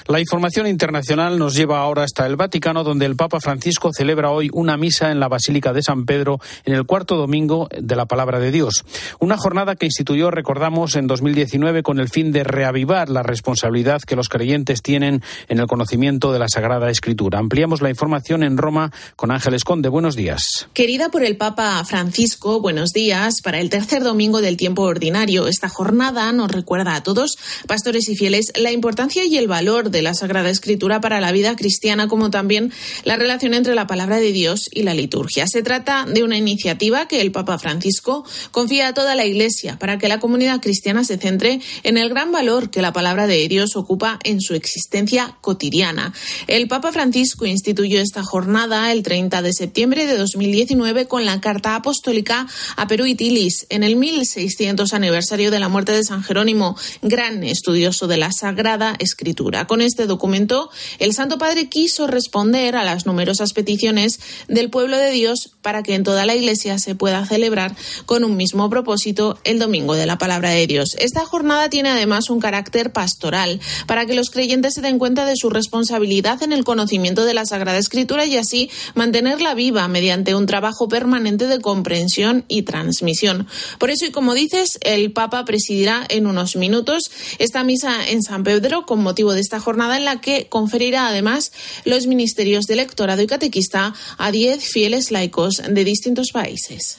La 0.09 0.21
información 0.21 0.67
internacional 0.67 1.39
nos 1.39 1.55
lleva 1.55 1.79
ahora 1.79 2.03
hasta 2.03 2.27
el 2.27 2.37
Vaticano, 2.37 2.85
donde 2.85 3.07
el 3.07 3.17
Papa 3.17 3.41
Francisco 3.41 3.91
celebra 3.93 4.31
hoy 4.31 4.51
una 4.53 4.77
misa 4.77 5.13
en 5.13 5.21
la 5.21 5.29
Basílica 5.29 5.73
de 5.73 5.83
San 5.83 6.07
Pedro 6.07 6.41
en 6.65 6.75
el 6.75 6.87
cuarto 6.87 7.17
domingo 7.17 7.69
de 7.71 7.97
la 7.97 8.07
Palabra 8.07 8.41
de 8.41 8.51
Dios. 8.51 8.85
Una 9.21 9.37
jornada 9.37 9.77
que 9.77 9.87
instituyó, 9.87 10.31
recordamos, 10.31 10.97
en 10.97 11.07
2019 11.07 11.83
con 11.83 12.01
el 12.01 12.09
fin 12.09 12.33
de 12.33 12.45
reavivar 12.45 13.09
la 13.11 13.23
responsabilidad 13.23 14.01
que 14.03 14.17
los 14.17 14.29
creyentes 14.29 14.83
tienen 14.83 15.23
en 15.49 15.59
el 15.59 15.67
conocimiento 15.67 16.33
de 16.33 16.39
la 16.39 16.49
Sagrada 16.49 16.91
Escritura. 16.91 17.39
Ampliamos 17.39 17.83
la 17.83 17.91
información 17.91 18.43
en 18.43 18.57
Roma 18.57 18.93
con 19.17 19.31
Ángeles 19.31 19.65
Conde. 19.65 19.89
Buenos 19.89 20.17
días. 20.17 20.69
Querida 20.73 21.11
por 21.11 21.23
el 21.25 21.37
Papa 21.37 21.85
Francisco, 21.85 22.61
buenos 22.61 22.93
días. 22.93 23.41
Para 23.43 23.61
el 23.61 23.71
tercer 23.71 24.03
domingo 24.03 24.41
del 24.41 24.57
tiempo 24.57 24.83
ordinario, 24.83 25.47
esta 25.47 25.69
jornada 25.69 26.33
nos 26.33 26.51
recuerda 26.51 26.95
a 26.95 27.03
todos, 27.03 27.37
pastores 27.67 28.09
y 28.09 28.17
fieles, 28.17 28.46
la 28.57 28.73
importancia 28.73 29.25
y 29.25 29.37
el 29.37 29.49
valor 29.49 29.91
de 29.91 30.03
la 30.03 30.15
Sagrada 30.15 30.51
Escritura 30.51 31.01
para 31.01 31.21
la 31.21 31.33
vida 31.33 31.57
cristiana, 31.57 32.09
como 32.09 32.31
también 32.31 32.73
la 33.05 33.17
relación 33.17 33.55
entre 33.55 33.75
la 33.75 33.87
palabra 33.87 34.17
de 34.17 34.33
Dios 34.33 34.69
y 34.73 34.83
la 34.83 34.95
liturgia. 34.95 35.47
Se 35.47 35.63
trata 35.63 36.05
de 36.07 36.23
una 36.23 36.37
iniciativa 36.37 37.09
que 37.09 37.21
el 37.21 37.33
Papa 37.33 37.59
Francisco 37.59 38.25
confía 38.51 38.89
a 38.89 38.95
toda 38.95 39.15
la 39.15 39.27
Iglesia 39.27 39.79
para 39.79 39.99
que 39.99 40.09
la 40.09 40.21
comunidad 40.21 40.61
cristiana 40.61 41.05
se 41.05 41.19
centre 41.19 41.61
en 41.83 41.99
el 41.99 42.09
gran 42.09 42.33
valor 42.33 42.71
que 42.71 42.83
la 42.83 42.93
palabra 42.93 43.27
de 43.27 43.49
Dios 43.49 43.77
ocupa 43.77 44.19
en 44.25 44.41
su 44.41 44.55
existencia 44.55 45.37
cotidiana. 45.41 46.13
El 46.47 46.69
Papa 46.69 46.93
Francisco 46.93 47.47
instituyó 47.47 48.01
esta 48.01 48.23
jornada 48.23 48.93
el 48.93 49.03
30 49.03 49.43
de 49.43 49.53
septiembre 49.53 50.07
de 50.07 50.17
2019 50.17 51.07
con 51.07 51.25
la 51.25 51.41
Carta 51.41 51.75
Apostólica 51.75 52.47
a 52.77 52.87
Perú 52.87 53.07
y 53.07 53.15
Tilis 53.15 53.67
en 53.69 53.83
el 53.83 53.97
1600 53.97 54.93
aniversario 54.93 55.51
de 55.51 55.61
la 55.61 55.69
muerte 55.69 55.93
de 55.93 56.05
San 56.05 56.23
Jerónimo, 56.23 56.77
gran 57.03 57.45
estudioso 57.45 58.07
de 58.07 58.17
la 58.17 58.33
Sagrada 58.37 58.95
Escritura. 58.99 59.67
Con 59.67 59.81
este 59.81 60.07
documento, 60.07 60.71
el 60.99 61.15
Santo 61.15 61.39
Padre 61.39 61.69
quiso 61.69 62.07
responder 62.07 62.77
a 62.77 62.85
las 62.85 63.07
numerosas 63.07 63.53
peticiones 63.53 64.21
del 64.49 64.71
pueblo 64.71 64.99
de 64.99 65.11
Dios 65.11 65.53
para 65.63 65.83
que 65.83 65.95
en 65.95 66.05
toda 66.05 66.27
la 66.27 66.35
Iglesia 66.35 66.79
se 66.79 66.95
pueda 66.95 67.25
celebrar 67.27 67.75
con 68.05 68.25
un 68.25 68.37
mismo 68.37 68.69
propósito 68.71 69.39
el 69.45 69.59
Domingo 69.59 69.95
de 69.95 70.07
la 70.07 70.19
Palabra 70.19 70.51
de 70.51 70.67
Dios. 70.67 70.97
Esta 70.99 71.25
jornada 71.25 71.71
tiene 71.71 71.89
además 71.89 72.31
un 72.31 72.41
carácter 72.41 72.93
pastoral 72.93 73.61
para 73.87 74.07
que 74.07 74.15
los 74.15 74.31
creyentes 74.31 74.75
se 74.75 74.83
den 74.83 74.99
cuenta 74.99 75.25
de 75.25 75.37
su 75.37 75.51
responsabilidad 75.51 76.43
en 76.43 76.53
el 76.53 76.65
conocimiento 76.65 77.25
de 77.25 77.35
la 77.35 77.47
Sagrada 77.47 77.79
Escritura 77.79 78.27
y 78.27 78.37
así 78.37 78.71
mantenerla 78.95 79.55
viva 79.55 79.89
mediante 79.89 80.35
un 80.35 80.47
trabajo 80.47 80.89
permanente 80.89 81.47
de 81.47 81.61
comprensión 81.61 82.45
y 82.49 82.63
transmisión. 82.63 83.47
Por 83.79 83.91
eso, 83.91 84.05
y 84.05 84.11
como 84.11 84.35
dices, 84.35 84.79
el 84.83 85.13
Papa 85.13 85.45
presidirá 85.45 86.05
en 86.09 86.27
unos 86.27 86.57
minutos 86.57 87.11
esta 87.39 87.65
misa 87.65 88.09
en 88.09 88.23
San 88.27 88.43
Pedro 88.43 88.87
con 88.87 89.03
motivo 89.03 89.33
de 89.33 89.41
esta 89.41 89.61
jornada 89.61 89.97
en 89.97 90.05
la 90.05 90.21
que 90.21 90.49
conferirá 90.49 91.09
además 91.09 91.53
los 91.85 92.07
ministerios 92.07 92.67
de 92.67 92.77
lectorado 92.77 93.23
y 93.23 93.27
catequista 93.27 93.95
a 94.19 94.31
diez 94.33 94.65
fieles 94.65 95.11
laicos 95.11 95.63
de 95.69 95.85
distintos 95.85 96.31
países. 96.33 96.97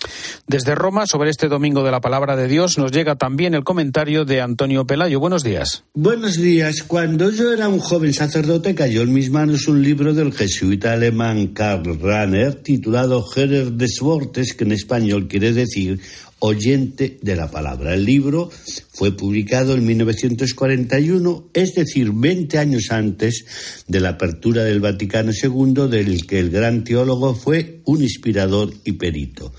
Desde 0.48 0.74
Roma, 0.76 1.06
sobre 1.06 1.30
este 1.30 1.48
domingo 1.48 1.84
de 1.84 1.92
la 1.92 2.02
palabra 2.02 2.36
de 2.36 2.48
Dios, 2.48 2.78
nos 2.78 2.92
llega 2.92 3.16
también 3.16 3.54
el 3.54 3.64
comentario 3.64 4.26
de 4.26 4.42
Antonio 4.42 4.86
Pelayo. 4.86 5.20
Buenos 5.20 5.44
días. 5.44 5.84
Buenos 5.94 6.38
días. 6.38 6.84
Cuando 6.84 7.30
yo 7.30 7.52
era 7.52 7.68
un 7.68 7.80
joven 7.80 8.14
sacerdote, 8.14 8.74
cayó 8.74 9.02
en 9.02 9.14
mis 9.14 9.30
manos 9.30 9.68
un 9.68 9.82
libro 9.84 10.14
del 10.14 10.34
jesuita 10.34 10.94
alemán 10.94 11.48
Karl 11.48 12.00
Rahner 12.00 12.56
titulado 12.56 13.26
Herer 13.36 13.74
des 13.74 14.02
Wortes, 14.02 14.54
que 14.54 14.64
en 14.64 14.72
español 14.72 15.28
quiere 15.28 15.52
decir 15.52 16.00
oyente 16.40 17.18
de 17.22 17.36
la 17.36 17.50
palabra. 17.50 17.94
El 17.94 18.06
libro 18.06 18.50
fue 18.92 19.16
publicado 19.16 19.74
en 19.74 19.86
1941, 19.86 21.50
es 21.54 21.74
decir, 21.76 22.12
20 22.12 22.58
años 22.58 22.92
antes 22.92 23.46
de 23.88 24.00
la 24.00 24.10
apertura 24.10 24.64
del 24.64 24.80
Vaticano 24.80 25.32
II, 25.32 25.88
del 25.90 26.26
que 26.28 26.40
el 26.40 26.50
gran 26.50 26.84
teólogo 26.84 27.36
fue 27.36 27.82
un 27.86 28.02
inspirador 28.02 28.74
y 28.84 28.94
perito. 28.94 29.54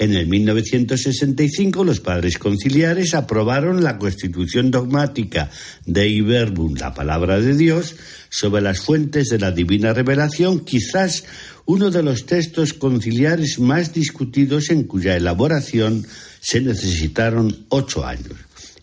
En 0.00 0.14
el 0.14 0.28
1965 0.28 1.84
los 1.84 2.00
padres 2.00 2.38
conciliares 2.38 3.12
aprobaron 3.12 3.84
la 3.84 3.98
constitución 3.98 4.70
dogmática 4.70 5.50
de 5.84 6.08
Iberbum, 6.08 6.74
la 6.76 6.94
palabra 6.94 7.38
de 7.38 7.54
Dios, 7.54 7.96
sobre 8.30 8.62
las 8.62 8.80
fuentes 8.80 9.28
de 9.28 9.38
la 9.38 9.50
divina 9.50 9.92
revelación, 9.92 10.60
quizás 10.60 11.24
uno 11.66 11.90
de 11.90 12.02
los 12.02 12.24
textos 12.24 12.72
conciliares 12.72 13.58
más 13.58 13.92
discutidos 13.92 14.70
en 14.70 14.84
cuya 14.84 15.18
elaboración 15.18 16.06
se 16.40 16.62
necesitaron 16.62 17.66
ocho 17.68 18.06
años. 18.06 18.32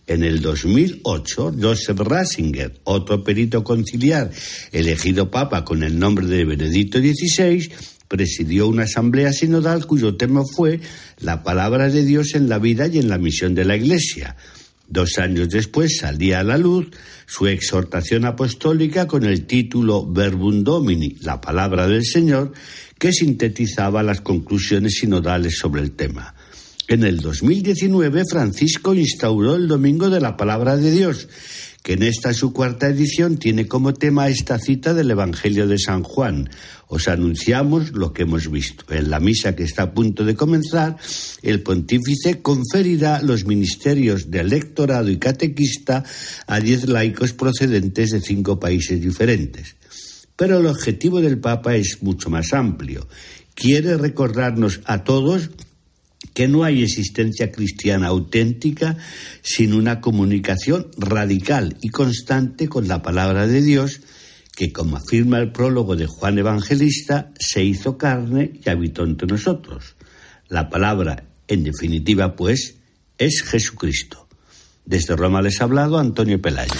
En 0.06 0.22
el 0.22 0.40
2008, 0.40 1.56
Joseph 1.60 1.98
Ratzinger, 1.98 2.78
otro 2.84 3.24
perito 3.24 3.64
conciliar 3.64 4.30
elegido 4.70 5.32
papa 5.32 5.64
con 5.64 5.82
el 5.82 5.98
nombre 5.98 6.28
de 6.28 6.44
Benedicto 6.44 7.00
XVI, 7.00 7.72
presidió 8.08 8.66
una 8.66 8.84
asamblea 8.84 9.32
sinodal 9.32 9.86
cuyo 9.86 10.16
tema 10.16 10.42
fue 10.44 10.80
la 11.20 11.42
palabra 11.42 11.88
de 11.90 12.04
Dios 12.04 12.34
en 12.34 12.48
la 12.48 12.58
vida 12.58 12.86
y 12.88 12.98
en 12.98 13.08
la 13.08 13.18
misión 13.18 13.54
de 13.54 13.64
la 13.64 13.76
Iglesia. 13.76 14.36
Dos 14.88 15.18
años 15.18 15.50
después 15.50 15.98
salía 15.98 16.40
a 16.40 16.44
la 16.44 16.56
luz 16.56 16.88
su 17.26 17.46
exhortación 17.46 18.24
apostólica 18.24 19.06
con 19.06 19.24
el 19.24 19.44
título 19.44 20.06
Verbum 20.10 20.64
Domini, 20.64 21.16
la 21.20 21.42
palabra 21.42 21.86
del 21.86 22.06
Señor, 22.06 22.52
que 22.98 23.12
sintetizaba 23.12 24.02
las 24.02 24.22
conclusiones 24.22 24.94
sinodales 24.94 25.58
sobre 25.58 25.82
el 25.82 25.92
tema. 25.92 26.34
En 26.88 27.04
el 27.04 27.20
2019, 27.20 28.22
Francisco 28.24 28.94
instauró 28.94 29.56
el 29.56 29.68
Domingo 29.68 30.08
de 30.08 30.22
la 30.22 30.38
Palabra 30.38 30.78
de 30.78 30.90
Dios, 30.90 31.28
que 31.82 31.92
en 31.92 32.02
esta 32.02 32.32
su 32.32 32.54
cuarta 32.54 32.88
edición 32.88 33.36
tiene 33.36 33.68
como 33.68 33.92
tema 33.92 34.30
esta 34.30 34.58
cita 34.58 34.94
del 34.94 35.10
Evangelio 35.10 35.68
de 35.68 35.78
San 35.78 36.02
Juan. 36.02 36.48
Os 36.86 37.06
anunciamos 37.08 37.92
lo 37.92 38.14
que 38.14 38.22
hemos 38.22 38.50
visto. 38.50 38.86
En 38.88 39.10
la 39.10 39.20
misa 39.20 39.54
que 39.54 39.64
está 39.64 39.82
a 39.82 39.92
punto 39.92 40.24
de 40.24 40.34
comenzar, 40.34 40.96
el 41.42 41.62
pontífice 41.62 42.40
conferirá 42.40 43.20
los 43.20 43.44
ministerios 43.44 44.30
de 44.30 44.40
electorado 44.40 45.10
y 45.10 45.18
catequista 45.18 46.04
a 46.46 46.58
diez 46.58 46.88
laicos 46.88 47.34
procedentes 47.34 48.12
de 48.12 48.22
cinco 48.22 48.58
países 48.58 48.98
diferentes. 48.98 49.76
Pero 50.36 50.58
el 50.58 50.66
objetivo 50.66 51.20
del 51.20 51.38
Papa 51.38 51.76
es 51.76 52.02
mucho 52.02 52.30
más 52.30 52.54
amplio. 52.54 53.06
Quiere 53.54 53.98
recordarnos 53.98 54.80
a 54.86 55.04
todos 55.04 55.50
que 56.34 56.48
no 56.48 56.64
hay 56.64 56.82
existencia 56.82 57.50
cristiana 57.50 58.08
auténtica 58.08 58.96
sin 59.42 59.74
una 59.74 60.00
comunicación 60.00 60.90
radical 60.96 61.76
y 61.80 61.88
constante 61.88 62.68
con 62.68 62.88
la 62.88 63.02
palabra 63.02 63.46
de 63.46 63.62
Dios, 63.62 64.00
que, 64.54 64.72
como 64.72 64.96
afirma 64.96 65.38
el 65.38 65.52
prólogo 65.52 65.96
de 65.96 66.06
Juan 66.06 66.38
Evangelista, 66.38 67.32
se 67.38 67.64
hizo 67.64 67.96
carne 67.96 68.60
y 68.64 68.68
habitó 68.68 69.04
entre 69.04 69.28
nosotros. 69.28 69.96
La 70.48 70.68
palabra, 70.68 71.24
en 71.46 71.64
definitiva, 71.64 72.36
pues, 72.36 72.76
es 73.18 73.42
Jesucristo. 73.42 74.27
Desde 74.88 75.16
Roma 75.16 75.42
les 75.42 75.60
ha 75.60 75.64
hablado 75.64 75.98
Antonio 75.98 76.40
Pelayo. 76.40 76.72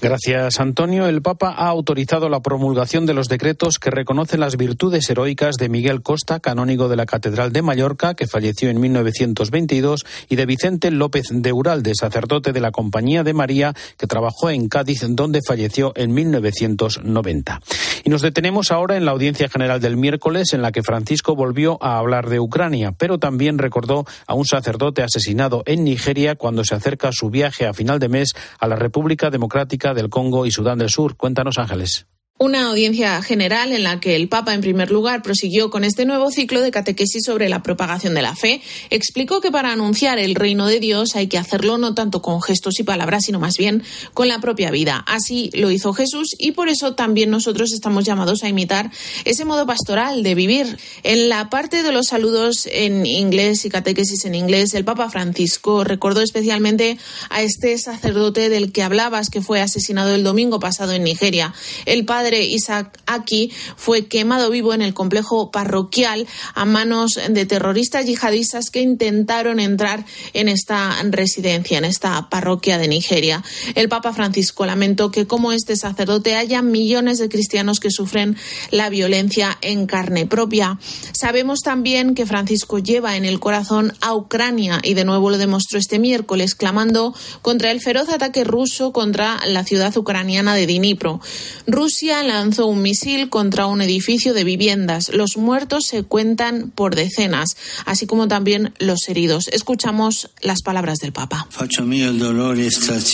Gracias, 0.00 0.60
Antonio. 0.60 1.08
El 1.08 1.20
Papa 1.20 1.48
ha 1.48 1.66
autorizado 1.66 2.28
la 2.28 2.38
promulgación 2.38 3.06
de 3.06 3.14
los 3.14 3.28
decretos 3.28 3.80
que 3.80 3.90
reconocen 3.90 4.38
las 4.38 4.56
virtudes 4.56 5.10
heroicas 5.10 5.56
de 5.56 5.68
Miguel 5.68 6.00
Costa, 6.00 6.38
canónigo 6.38 6.88
de 6.88 6.94
la 6.94 7.06
Catedral 7.06 7.52
de 7.52 7.62
Mallorca, 7.62 8.14
que 8.14 8.28
falleció 8.28 8.70
en 8.70 8.78
1922, 8.80 10.06
y 10.28 10.36
de 10.36 10.46
Vicente 10.46 10.92
López 10.92 11.26
de 11.32 11.52
Uralde, 11.52 11.90
sacerdote 11.98 12.52
de 12.52 12.60
la 12.60 12.70
Compañía 12.70 13.24
de 13.24 13.34
María, 13.34 13.74
que 13.98 14.06
trabajó 14.06 14.48
en 14.50 14.68
Cádiz, 14.68 15.04
donde 15.08 15.40
falleció 15.44 15.92
en 15.96 16.14
1990. 16.14 17.60
Y 18.04 18.10
nos 18.10 18.22
detenemos 18.22 18.70
ahora 18.70 18.96
en 18.96 19.04
la 19.04 19.10
audiencia 19.10 19.48
general 19.48 19.80
del 19.80 19.96
miércoles, 19.96 20.52
en 20.52 20.62
la 20.62 20.70
que 20.70 20.84
Francisco 20.84 21.34
volvió 21.34 21.82
a 21.82 21.98
hablar 21.98 22.28
de 22.28 22.38
Ucrania, 22.38 22.92
pero 22.92 23.18
también 23.18 23.58
recordó 23.58 24.04
a 24.28 24.34
un 24.34 24.44
sacerdote 24.44 25.02
asesinado 25.02 25.64
en 25.66 25.82
Nigeria 25.82 26.36
cuando 26.36 26.62
se 26.62 26.76
acerca 26.76 27.10
su 27.10 27.28
viaje 27.28 27.55
a 27.64 27.72
final 27.72 27.98
de 27.98 28.08
mes 28.08 28.34
a 28.58 28.66
la 28.66 28.76
República 28.76 29.30
Democrática 29.30 29.94
del 29.94 30.10
Congo 30.10 30.46
y 30.46 30.50
Sudán 30.50 30.78
del 30.78 30.90
Sur. 30.90 31.16
Cuéntanos, 31.16 31.58
Ángeles. 31.58 32.06
Una 32.38 32.68
audiencia 32.68 33.22
general 33.22 33.72
en 33.72 33.82
la 33.82 33.98
que 33.98 34.14
el 34.14 34.28
Papa, 34.28 34.52
en 34.52 34.60
primer 34.60 34.90
lugar, 34.90 35.22
prosiguió 35.22 35.70
con 35.70 35.84
este 35.84 36.04
nuevo 36.04 36.30
ciclo 36.30 36.60
de 36.60 36.70
catequesis 36.70 37.24
sobre 37.24 37.48
la 37.48 37.62
propagación 37.62 38.12
de 38.12 38.20
la 38.20 38.36
fe. 38.36 38.60
Explicó 38.90 39.40
que 39.40 39.50
para 39.50 39.72
anunciar 39.72 40.18
el 40.18 40.34
reino 40.34 40.66
de 40.66 40.78
Dios 40.78 41.16
hay 41.16 41.28
que 41.28 41.38
hacerlo 41.38 41.78
no 41.78 41.94
tanto 41.94 42.20
con 42.20 42.42
gestos 42.42 42.78
y 42.78 42.82
palabras, 42.82 43.22
sino 43.24 43.40
más 43.40 43.56
bien 43.56 43.82
con 44.12 44.28
la 44.28 44.38
propia 44.38 44.70
vida. 44.70 45.02
Así 45.06 45.48
lo 45.54 45.70
hizo 45.70 45.94
Jesús 45.94 46.36
y 46.38 46.52
por 46.52 46.68
eso 46.68 46.94
también 46.94 47.30
nosotros 47.30 47.72
estamos 47.72 48.04
llamados 48.04 48.44
a 48.44 48.50
imitar 48.50 48.90
ese 49.24 49.46
modo 49.46 49.64
pastoral 49.64 50.22
de 50.22 50.34
vivir. 50.34 50.76
En 51.04 51.30
la 51.30 51.48
parte 51.48 51.82
de 51.82 51.90
los 51.90 52.08
saludos 52.08 52.68
en 52.70 53.06
inglés 53.06 53.64
y 53.64 53.70
catequesis 53.70 54.26
en 54.26 54.34
inglés, 54.34 54.74
el 54.74 54.84
Papa 54.84 55.08
Francisco 55.08 55.84
recordó 55.84 56.20
especialmente 56.20 56.98
a 57.30 57.40
este 57.40 57.78
sacerdote 57.78 58.50
del 58.50 58.72
que 58.72 58.82
hablabas 58.82 59.30
que 59.30 59.40
fue 59.40 59.62
asesinado 59.62 60.14
el 60.14 60.22
domingo 60.22 60.60
pasado 60.60 60.92
en 60.92 61.02
Nigeria. 61.02 61.54
El 61.86 62.04
padre 62.04 62.25
padre 62.26 62.44
Isaac 62.44 62.98
Aki 63.06 63.52
fue 63.76 64.06
quemado 64.06 64.50
vivo 64.50 64.74
en 64.74 64.82
el 64.82 64.94
complejo 64.94 65.52
parroquial 65.52 66.26
a 66.54 66.64
manos 66.64 67.20
de 67.30 67.46
terroristas 67.46 68.04
yihadistas 68.04 68.70
que 68.70 68.80
intentaron 68.80 69.60
entrar 69.60 70.04
en 70.32 70.48
esta 70.48 70.96
residencia, 71.04 71.78
en 71.78 71.84
esta 71.84 72.28
parroquia 72.28 72.78
de 72.78 72.88
Nigeria. 72.88 73.44
El 73.76 73.88
Papa 73.88 74.12
Francisco 74.12 74.66
lamentó 74.66 75.12
que 75.12 75.28
como 75.28 75.52
este 75.52 75.76
sacerdote 75.76 76.34
haya 76.34 76.62
millones 76.62 77.18
de 77.18 77.28
cristianos 77.28 77.78
que 77.78 77.92
sufren 77.92 78.36
la 78.72 78.90
violencia 78.90 79.56
en 79.60 79.86
carne 79.86 80.26
propia. 80.26 80.80
Sabemos 81.12 81.60
también 81.60 82.16
que 82.16 82.26
Francisco 82.26 82.80
lleva 82.80 83.16
en 83.16 83.24
el 83.24 83.38
corazón 83.38 83.92
a 84.00 84.14
Ucrania 84.16 84.80
y 84.82 84.94
de 84.94 85.04
nuevo 85.04 85.30
lo 85.30 85.38
demostró 85.38 85.78
este 85.78 86.00
miércoles 86.00 86.56
clamando 86.56 87.14
contra 87.42 87.70
el 87.70 87.80
feroz 87.80 88.08
ataque 88.08 88.42
ruso 88.42 88.92
contra 88.92 89.38
la 89.46 89.62
ciudad 89.62 89.96
ucraniana 89.96 90.56
de 90.56 90.66
Dnipro. 90.66 91.20
Rusia 91.68 92.15
Lanzó 92.22 92.66
un 92.66 92.82
misil 92.82 93.28
contra 93.28 93.66
un 93.66 93.80
edificio 93.80 94.34
de 94.34 94.44
viviendas. 94.44 95.10
Los 95.10 95.36
muertos 95.36 95.86
se 95.86 96.02
cuentan 96.02 96.70
por 96.70 96.94
decenas, 96.94 97.56
así 97.84 98.06
como 98.06 98.28
también 98.28 98.72
los 98.78 99.08
heridos. 99.08 99.48
Escuchamos 99.48 100.30
las 100.40 100.62
palabras 100.62 100.98
del 100.98 101.12
Papa. 101.12 101.46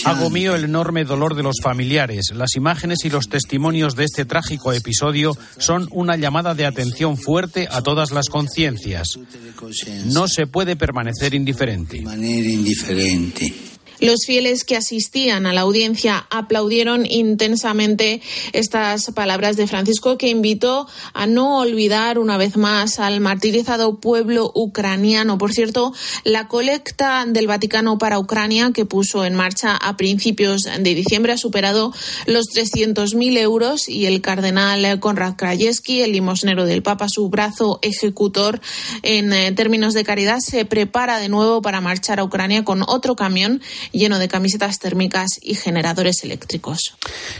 Hago 0.05 0.29
mío 0.29 0.55
el 0.55 0.63
enorme 0.65 1.03
dolor 1.03 1.35
de 1.35 1.43
los 1.43 1.57
familiares. 1.61 2.31
Las 2.33 2.55
imágenes 2.55 2.99
y 3.05 3.09
los 3.09 3.29
testimonios 3.29 3.95
de 3.95 4.05
este 4.05 4.25
trágico 4.25 4.73
episodio 4.73 5.37
son 5.57 5.87
una 5.91 6.15
llamada 6.15 6.53
de 6.55 6.65
atención 6.65 7.17
fuerte 7.17 7.67
a 7.69 7.81
todas 7.81 8.11
las 8.11 8.29
conciencias. 8.29 9.19
No 10.05 10.27
se 10.27 10.47
puede 10.47 10.75
permanecer 10.75 11.33
indiferente. 11.33 12.03
Los 14.03 14.25
fieles 14.25 14.65
que 14.65 14.75
asistían 14.75 15.45
a 15.45 15.53
la 15.53 15.61
audiencia 15.61 16.27
aplaudieron 16.29 17.05
intensamente 17.09 18.21
estas 18.51 19.11
palabras 19.11 19.55
de 19.55 19.65
Francisco 19.65 20.17
que 20.17 20.27
invitó 20.27 20.89
a 21.13 21.25
no 21.25 21.59
olvidar 21.59 22.19
una 22.19 22.35
vez 22.35 22.57
más 22.57 22.99
al 22.99 23.21
martirizado 23.21 24.01
pueblo 24.01 24.51
ucraniano. 24.55 25.37
Por 25.37 25.53
cierto, 25.53 25.93
la 26.25 26.49
colecta 26.49 27.23
del 27.25 27.47
Vaticano 27.47 27.97
para 27.97 28.19
Ucrania 28.19 28.71
que 28.73 28.83
puso 28.83 29.23
en 29.23 29.35
marcha 29.35 29.77
a 29.77 29.95
principios 29.95 30.63
de 30.63 30.95
diciembre 30.95 31.31
ha 31.31 31.37
superado 31.37 31.93
los 32.25 32.47
300.000 32.47 33.37
euros 33.37 33.87
y 33.87 34.05
el 34.05 34.19
cardenal 34.19 34.99
Konrad 34.99 35.37
Krajewski, 35.37 36.01
el 36.01 36.11
limosnero 36.11 36.65
del 36.65 36.83
Papa, 36.83 37.07
su 37.07 37.29
brazo 37.29 37.79
ejecutor 37.81 38.59
en 39.01 39.31
eh, 39.31 39.53
términos 39.53 39.93
de 39.93 40.03
caridad, 40.03 40.39
se 40.45 40.65
prepara 40.65 41.19
de 41.19 41.29
nuevo 41.29 41.61
para 41.61 41.79
marchar 41.79 42.19
a 42.19 42.25
Ucrania 42.25 42.65
con 42.65 42.83
otro 42.85 43.15
camión 43.15 43.61
lleno 43.93 44.19
de 44.19 44.27
camisetas 44.27 44.79
térmicas 44.79 45.39
y 45.41 45.55
generadores 45.55 46.23
eléctricos. 46.23 46.97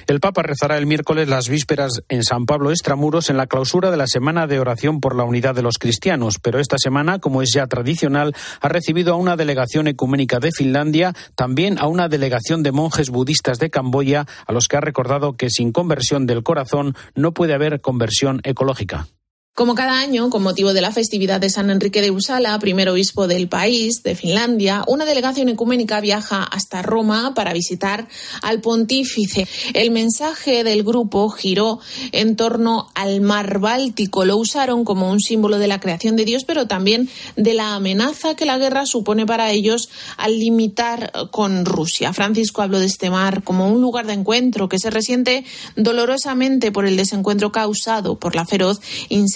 El 0.08 0.22
Papa 0.22 0.44
rezará 0.44 0.78
el 0.78 0.86
miércoles 0.86 1.28
las 1.28 1.50
vísperas 1.50 2.04
en 2.08 2.24
San 2.24 2.46
Pablo 2.46 2.72
Extramuros 2.72 3.30
en 3.30 3.38
la 3.38 3.48
clausura 3.48 3.92
de 3.92 3.98
la 3.98 4.08
Semana 4.08 4.48
de 4.48 4.60
Oración 4.60 5.02
por 5.02 5.16
la 5.16 5.26
Unidad 5.26 5.56
de 5.56 5.63
los 5.63 5.78
Cristianos, 5.78 6.39
pero 6.42 6.60
esta 6.60 6.78
semana, 6.78 7.20
como 7.20 7.42
es 7.42 7.52
ya 7.54 7.68
tradicional, 7.68 8.34
ha 8.62 8.70
recibido 8.70 9.13
a 9.13 9.18
una 9.18 9.36
delegación 9.36 9.88
ecuménica 9.88 10.39
de 10.39 10.52
Finlandia, 10.52 11.13
también 11.36 11.80
a 11.80 11.88
una 11.88 12.08
delegación 12.08 12.63
de 12.63 12.72
monjes 12.72 13.10
budistas 13.10 13.60
de 13.60 13.70
Camboya, 13.70 14.26
a 14.46 14.54
los 14.54 14.68
que 14.68 14.78
ha 14.78 14.82
recordado 14.82 15.34
que 15.34 15.50
sin 15.50 15.72
conversión 15.72 16.28
del 16.28 16.44
corazón 16.44 16.96
no 17.16 17.34
puede 17.34 17.54
haber 17.54 17.82
conversión 17.82 18.39
ecológica. 18.44 19.08
Como 19.56 19.76
cada 19.76 20.00
año, 20.00 20.32
con 20.32 20.42
motivo 20.42 20.74
de 20.74 20.82
la 20.82 20.92
festividad 20.92 21.39
de 21.39 21.48
San 21.48 21.70
Enrique 21.70 22.02
de 22.02 22.10
Usala, 22.10 22.58
primer 22.58 22.89
obispo 22.89 23.28
del 23.28 23.48
país, 23.48 24.02
de 24.02 24.16
Finlandia, 24.16 24.84
una 24.88 25.06
delegación 25.06 25.48
ecuménica 25.48 26.02
viaja 26.02 26.42
hasta 26.42 26.82
Roma 26.82 27.36
para 27.36 27.54
visitar 27.54 28.08
al 28.42 28.62
pontífice. 28.62 29.48
El 29.76 29.92
mensaje 29.92 30.63
del 30.63 30.84
grupo 30.84 31.30
giró 31.30 31.80
en 32.12 32.36
torno 32.36 32.89
al 32.96 33.22
mar 33.22 33.60
Báltico. 33.60 34.26
Lo 34.26 34.38
usaron 34.38 34.86
como 34.86 35.12
un 35.12 35.20
símbolo 35.20 35.60
de 35.60 35.68
la 35.68 35.80
creación 35.80 36.16
de 36.16 36.26
Dios, 36.26 36.46
pero 36.46 36.66
también 36.66 37.08
de 37.36 37.54
la 37.54 37.76
amenaza 37.76 38.36
que 38.36 38.48
la 38.48 38.58
guerra 38.58 38.88
supone 38.88 39.28
para 39.28 39.52
ellos 39.52 39.89
al 40.18 40.39
limitar 40.39 41.12
con 41.30 41.66
Rusia. 41.66 42.12
Francisco 42.12 42.63
habló 42.63 42.80
de 42.80 42.88
este 42.88 43.12
mar 43.12 43.44
como 43.44 43.72
un 43.72 43.82
lugar 43.82 44.08
de 44.08 44.13
encuentro 44.13 44.68
que 44.68 44.80
se 44.80 44.89
resiente 44.89 45.46
dolorosamente 45.76 46.72
por 46.72 46.88
el 46.88 46.98
desencuentro 46.98 47.52
causado 47.52 48.18
por 48.18 48.34
la 48.34 48.48
feroz 48.48 48.82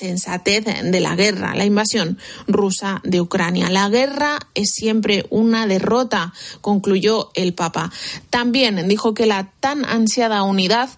insensatez 0.07 0.65
de 0.65 0.99
la 0.99 1.15
guerra, 1.15 1.55
la 1.55 1.65
invasión 1.65 2.17
rusa 2.47 3.01
de 3.03 3.21
Ucrania. 3.21 3.69
La 3.69 3.89
guerra 3.89 4.39
es 4.55 4.71
siempre 4.73 5.25
una 5.29 5.67
derrota, 5.67 6.33
concluyó 6.61 7.31
el 7.33 7.53
Papa. 7.53 7.91
También 8.29 8.87
dijo 8.87 9.13
que 9.13 9.25
la 9.25 9.51
tan 9.59 9.85
ansiada 9.85 10.43
unidad 10.43 10.89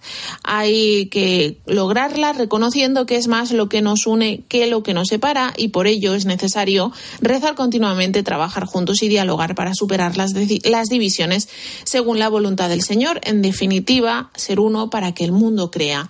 hay 0.42 1.06
que 1.06 1.58
lograrla 1.66 2.32
reconociendo 2.32 3.06
que 3.06 3.16
es 3.16 3.28
más 3.28 3.52
lo 3.52 3.68
que 3.68 3.82
nos 3.82 4.06
une 4.06 4.42
que 4.48 4.66
lo 4.66 4.82
que 4.82 4.94
nos 4.94 5.08
separa 5.08 5.52
y 5.56 5.68
por 5.68 5.86
ello 5.86 6.14
es 6.14 6.24
necesario 6.24 6.92
rezar 7.20 7.54
continuamente, 7.54 8.22
trabajar 8.22 8.64
juntos 8.66 9.02
y 9.02 9.08
dialogar 9.08 9.54
para 9.54 9.74
superar 9.74 10.16
las, 10.16 10.32
las 10.64 10.88
divisiones 10.88 11.48
según 11.84 12.18
la 12.18 12.28
voluntad 12.28 12.68
del 12.68 12.82
Señor. 12.82 13.20
En 13.24 13.42
definitiva, 13.42 14.30
ser 14.34 14.60
uno 14.60 14.90
para 14.90 15.12
que 15.12 15.24
el 15.24 15.32
mundo 15.32 15.70
crea. 15.70 16.08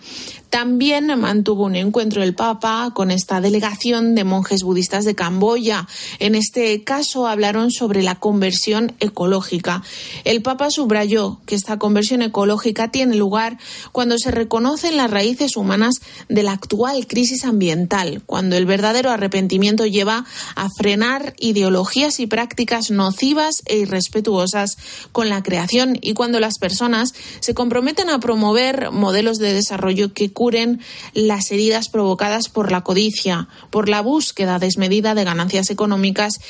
También 0.50 1.06
mantuvo 1.18 1.64
un 1.64 1.76
encuentro 1.76 2.24
el 2.24 2.34
Papa 2.34 2.89
con 2.94 3.10
esta 3.10 3.40
delegación 3.40 4.14
de 4.14 4.24
monjes 4.24 4.62
budistas 4.62 5.04
de 5.04 5.14
Camboya. 5.14 5.86
En 6.18 6.34
este 6.34 6.82
caso 6.84 7.26
hablaron 7.26 7.70
sobre 7.70 8.02
la 8.02 8.16
conversión 8.16 8.92
ecológica. 9.00 9.82
El 10.24 10.42
Papa 10.42 10.70
subrayó 10.70 11.40
que 11.46 11.54
esta 11.54 11.78
conversión 11.78 12.22
ecológica 12.22 12.90
tiene 12.90 13.16
lugar 13.16 13.58
cuando 13.92 14.18
se 14.18 14.30
reconocen 14.30 14.96
las 14.96 15.10
raíces 15.10 15.56
humanas 15.56 16.00
de 16.28 16.42
la 16.42 16.52
actual 16.52 17.06
crisis 17.06 17.44
ambiental, 17.44 18.22
cuando 18.26 18.56
el 18.56 18.66
verdadero 18.66 19.10
arrepentimiento 19.10 19.86
lleva 19.86 20.24
a 20.54 20.68
frenar 20.76 21.34
ideologías 21.38 22.20
y 22.20 22.26
prácticas 22.26 22.90
nocivas 22.90 23.62
e 23.66 23.78
irrespetuosas 23.78 24.76
con 25.12 25.28
la 25.28 25.42
creación 25.42 25.98
y 26.00 26.14
cuando 26.14 26.40
las 26.40 26.58
personas 26.58 27.14
se 27.40 27.54
comprometen 27.54 28.10
a 28.10 28.20
promover 28.20 28.90
modelos 28.90 29.38
de 29.38 29.52
desarrollo 29.52 30.12
que 30.12 30.32
curen 30.32 30.80
las 31.14 31.50
heridas 31.50 31.88
provocadas 31.88 32.48
por 32.48 32.70
la 32.70 32.79
codicia, 32.82 33.48
por 33.70 33.88
la 33.88 34.00
búsqueda 34.00 34.58
desmedida 34.58 35.14
de 35.14 35.24
ganancias 35.24 35.70
económicas 35.70 36.40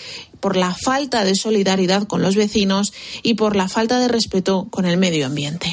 por 0.41 0.57
la 0.57 0.75
falta 0.75 1.25
de 1.25 1.35
solidaridad 1.35 2.07
con 2.07 2.23
los 2.23 2.37
vecinos 2.37 2.93
y 3.23 3.35
por 3.35 3.57
la 3.57 3.69
falta 3.69 3.99
de 3.99 4.09
respeto 4.09 4.67
con 4.71 4.87
el 4.87 4.97
medio 4.97 5.27
ambiente. 5.27 5.73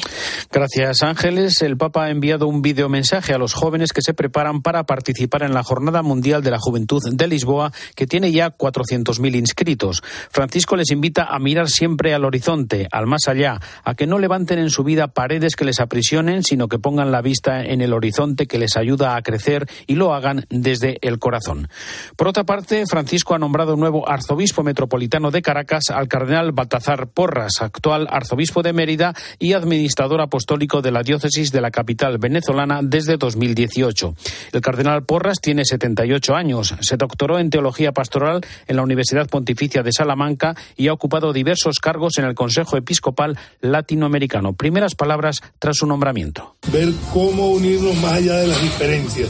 Gracias, 0.52 1.02
Ángeles. 1.02 1.62
El 1.62 1.76
Papa 1.76 2.04
ha 2.04 2.10
enviado 2.10 2.46
un 2.46 2.62
videomensaje 2.62 3.34
a 3.34 3.38
los 3.38 3.54
jóvenes 3.54 3.92
que 3.92 4.02
se 4.02 4.14
preparan 4.14 4.62
para 4.62 4.84
participar 4.84 5.42
en 5.42 5.54
la 5.54 5.62
Jornada 5.62 6.02
Mundial 6.02 6.42
de 6.42 6.50
la 6.50 6.58
Juventud 6.58 7.02
de 7.10 7.26
Lisboa, 7.26 7.72
que 7.94 8.06
tiene 8.06 8.32
ya 8.32 8.56
400.000 8.56 9.36
inscritos. 9.36 10.02
Francisco 10.30 10.76
les 10.76 10.90
invita 10.90 11.24
a 11.24 11.38
mirar 11.38 11.68
siempre 11.68 12.14
al 12.14 12.24
horizonte, 12.24 12.88
al 12.90 13.06
más 13.06 13.28
allá, 13.28 13.60
a 13.84 13.94
que 13.94 14.06
no 14.06 14.18
levanten 14.18 14.58
en 14.58 14.70
su 14.70 14.84
vida 14.84 15.08
paredes 15.08 15.56
que 15.56 15.64
les 15.64 15.80
aprisionen, 15.80 16.42
sino 16.42 16.68
que 16.68 16.78
pongan 16.78 17.12
la 17.12 17.22
vista 17.22 17.62
en 17.62 17.80
el 17.80 17.92
horizonte 17.92 18.46
que 18.46 18.58
les 18.58 18.76
ayuda 18.76 19.16
a 19.16 19.22
crecer 19.22 19.66
y 19.86 19.94
lo 19.94 20.14
hagan 20.14 20.46
desde 20.50 20.98
el 21.02 21.18
corazón. 21.18 21.68
Por 22.16 22.28
otra 22.28 22.44
parte, 22.44 22.84
Francisco 22.88 23.34
ha 23.34 23.38
nombrado 23.38 23.76
nuevo 23.76 24.08
arzobispo 24.08 24.57
metropolitano 24.62 25.30
de 25.30 25.42
Caracas 25.42 25.90
al 25.90 26.08
cardenal 26.08 26.52
Baltazar 26.52 27.08
Porras, 27.08 27.60
actual 27.60 28.06
arzobispo 28.10 28.62
de 28.62 28.72
Mérida 28.72 29.14
y 29.38 29.52
administrador 29.52 30.20
apostólico 30.20 30.82
de 30.82 30.92
la 30.92 31.02
diócesis 31.02 31.52
de 31.52 31.60
la 31.60 31.70
capital 31.70 32.18
venezolana 32.18 32.80
desde 32.82 33.16
2018. 33.16 34.14
El 34.52 34.60
cardenal 34.60 35.04
Porras 35.04 35.40
tiene 35.40 35.64
78 35.64 36.34
años, 36.34 36.74
se 36.80 36.96
doctoró 36.96 37.38
en 37.38 37.50
teología 37.50 37.92
pastoral 37.92 38.40
en 38.66 38.76
la 38.76 38.82
Universidad 38.82 39.28
Pontificia 39.28 39.82
de 39.82 39.92
Salamanca 39.92 40.54
y 40.76 40.88
ha 40.88 40.92
ocupado 40.92 41.32
diversos 41.32 41.78
cargos 41.78 42.18
en 42.18 42.24
el 42.24 42.34
Consejo 42.34 42.76
Episcopal 42.76 43.38
Latinoamericano. 43.60 44.52
Primeras 44.52 44.94
palabras 44.94 45.42
tras 45.58 45.76
su 45.76 45.86
nombramiento. 45.86 46.56
Ver 46.72 46.88
cómo 47.12 47.48
unirnos 47.48 47.96
más 47.96 48.12
allá 48.12 48.34
de 48.38 48.48
las 48.48 48.62
diferencias. 48.62 49.28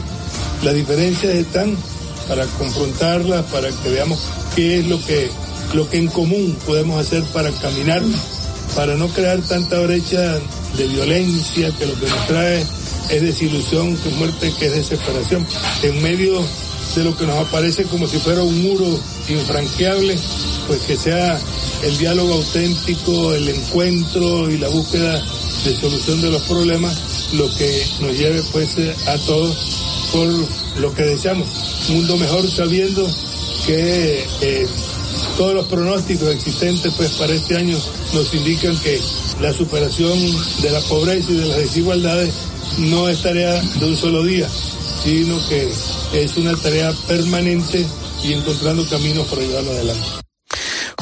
Las 0.63 0.75
diferencias 0.75 1.33
están 1.33 1.75
para 2.29 2.45
confrontarlas, 2.45 3.43
para 3.45 3.69
que 3.69 3.89
veamos 3.89 4.19
qué 4.55 4.79
es 4.79 4.87
lo 4.87 5.03
que, 5.03 5.29
lo 5.73 5.89
que 5.89 5.97
en 5.97 6.07
común 6.07 6.55
podemos 6.65 7.01
hacer 7.01 7.23
para 7.33 7.51
caminar, 7.51 8.03
para 8.75 8.95
no 8.95 9.09
crear 9.09 9.41
tanta 9.41 9.79
brecha 9.79 10.39
de 10.77 10.87
violencia 10.87 11.71
que 11.77 11.87
lo 11.87 11.99
que 11.99 12.07
nos 12.07 12.27
trae 12.27 12.65
es 13.09 13.21
desilusión, 13.21 13.97
que 13.97 14.09
es 14.09 14.15
muerte, 14.15 14.53
que 14.59 14.67
es 14.67 14.73
desesperación. 14.75 15.45
En 15.81 16.01
medio 16.03 16.39
de 16.95 17.03
lo 17.03 17.17
que 17.17 17.25
nos 17.25 17.35
aparece 17.47 17.83
como 17.85 18.07
si 18.07 18.19
fuera 18.19 18.43
un 18.43 18.61
muro 18.61 18.85
infranqueable, 19.27 20.15
pues 20.67 20.81
que 20.81 20.95
sea 20.95 21.39
el 21.83 21.97
diálogo 21.97 22.35
auténtico, 22.35 23.33
el 23.33 23.49
encuentro 23.49 24.49
y 24.51 24.59
la 24.59 24.69
búsqueda 24.69 25.23
de 25.65 25.75
solución 25.75 26.21
de 26.21 26.29
los 26.29 26.43
problemas 26.43 26.95
lo 27.33 27.53
que 27.55 27.85
nos 28.01 28.17
lleve 28.17 28.41
pues 28.51 28.75
a 29.07 29.17
todos 29.25 29.78
por 30.11 30.27
lo 30.79 30.93
que 30.93 31.03
deseamos. 31.03 31.47
Un 31.89 31.97
mundo 31.97 32.17
mejor 32.17 32.49
sabiendo 32.49 33.07
que 33.65 34.25
eh, 34.41 34.67
todos 35.37 35.53
los 35.53 35.65
pronósticos 35.67 36.29
existentes 36.29 36.93
pues 36.95 37.11
para 37.13 37.33
este 37.33 37.57
año 37.57 37.77
nos 38.13 38.33
indican 38.33 38.77
que 38.79 38.99
la 39.41 39.53
superación 39.53 40.17
de 40.61 40.71
la 40.71 40.81
pobreza 40.81 41.31
y 41.31 41.35
de 41.35 41.45
las 41.45 41.57
desigualdades 41.57 42.33
no 42.77 43.09
es 43.09 43.21
tarea 43.21 43.61
de 43.61 43.85
un 43.85 43.95
solo 43.95 44.23
día, 44.23 44.47
sino 45.03 45.37
que 45.47 45.71
es 46.13 46.37
una 46.37 46.55
tarea 46.55 46.93
permanente 47.07 47.85
y 48.23 48.33
encontrando 48.33 48.87
caminos 48.89 49.27
para 49.27 49.41
llevarlo 49.41 49.71
adelante. 49.71 50.18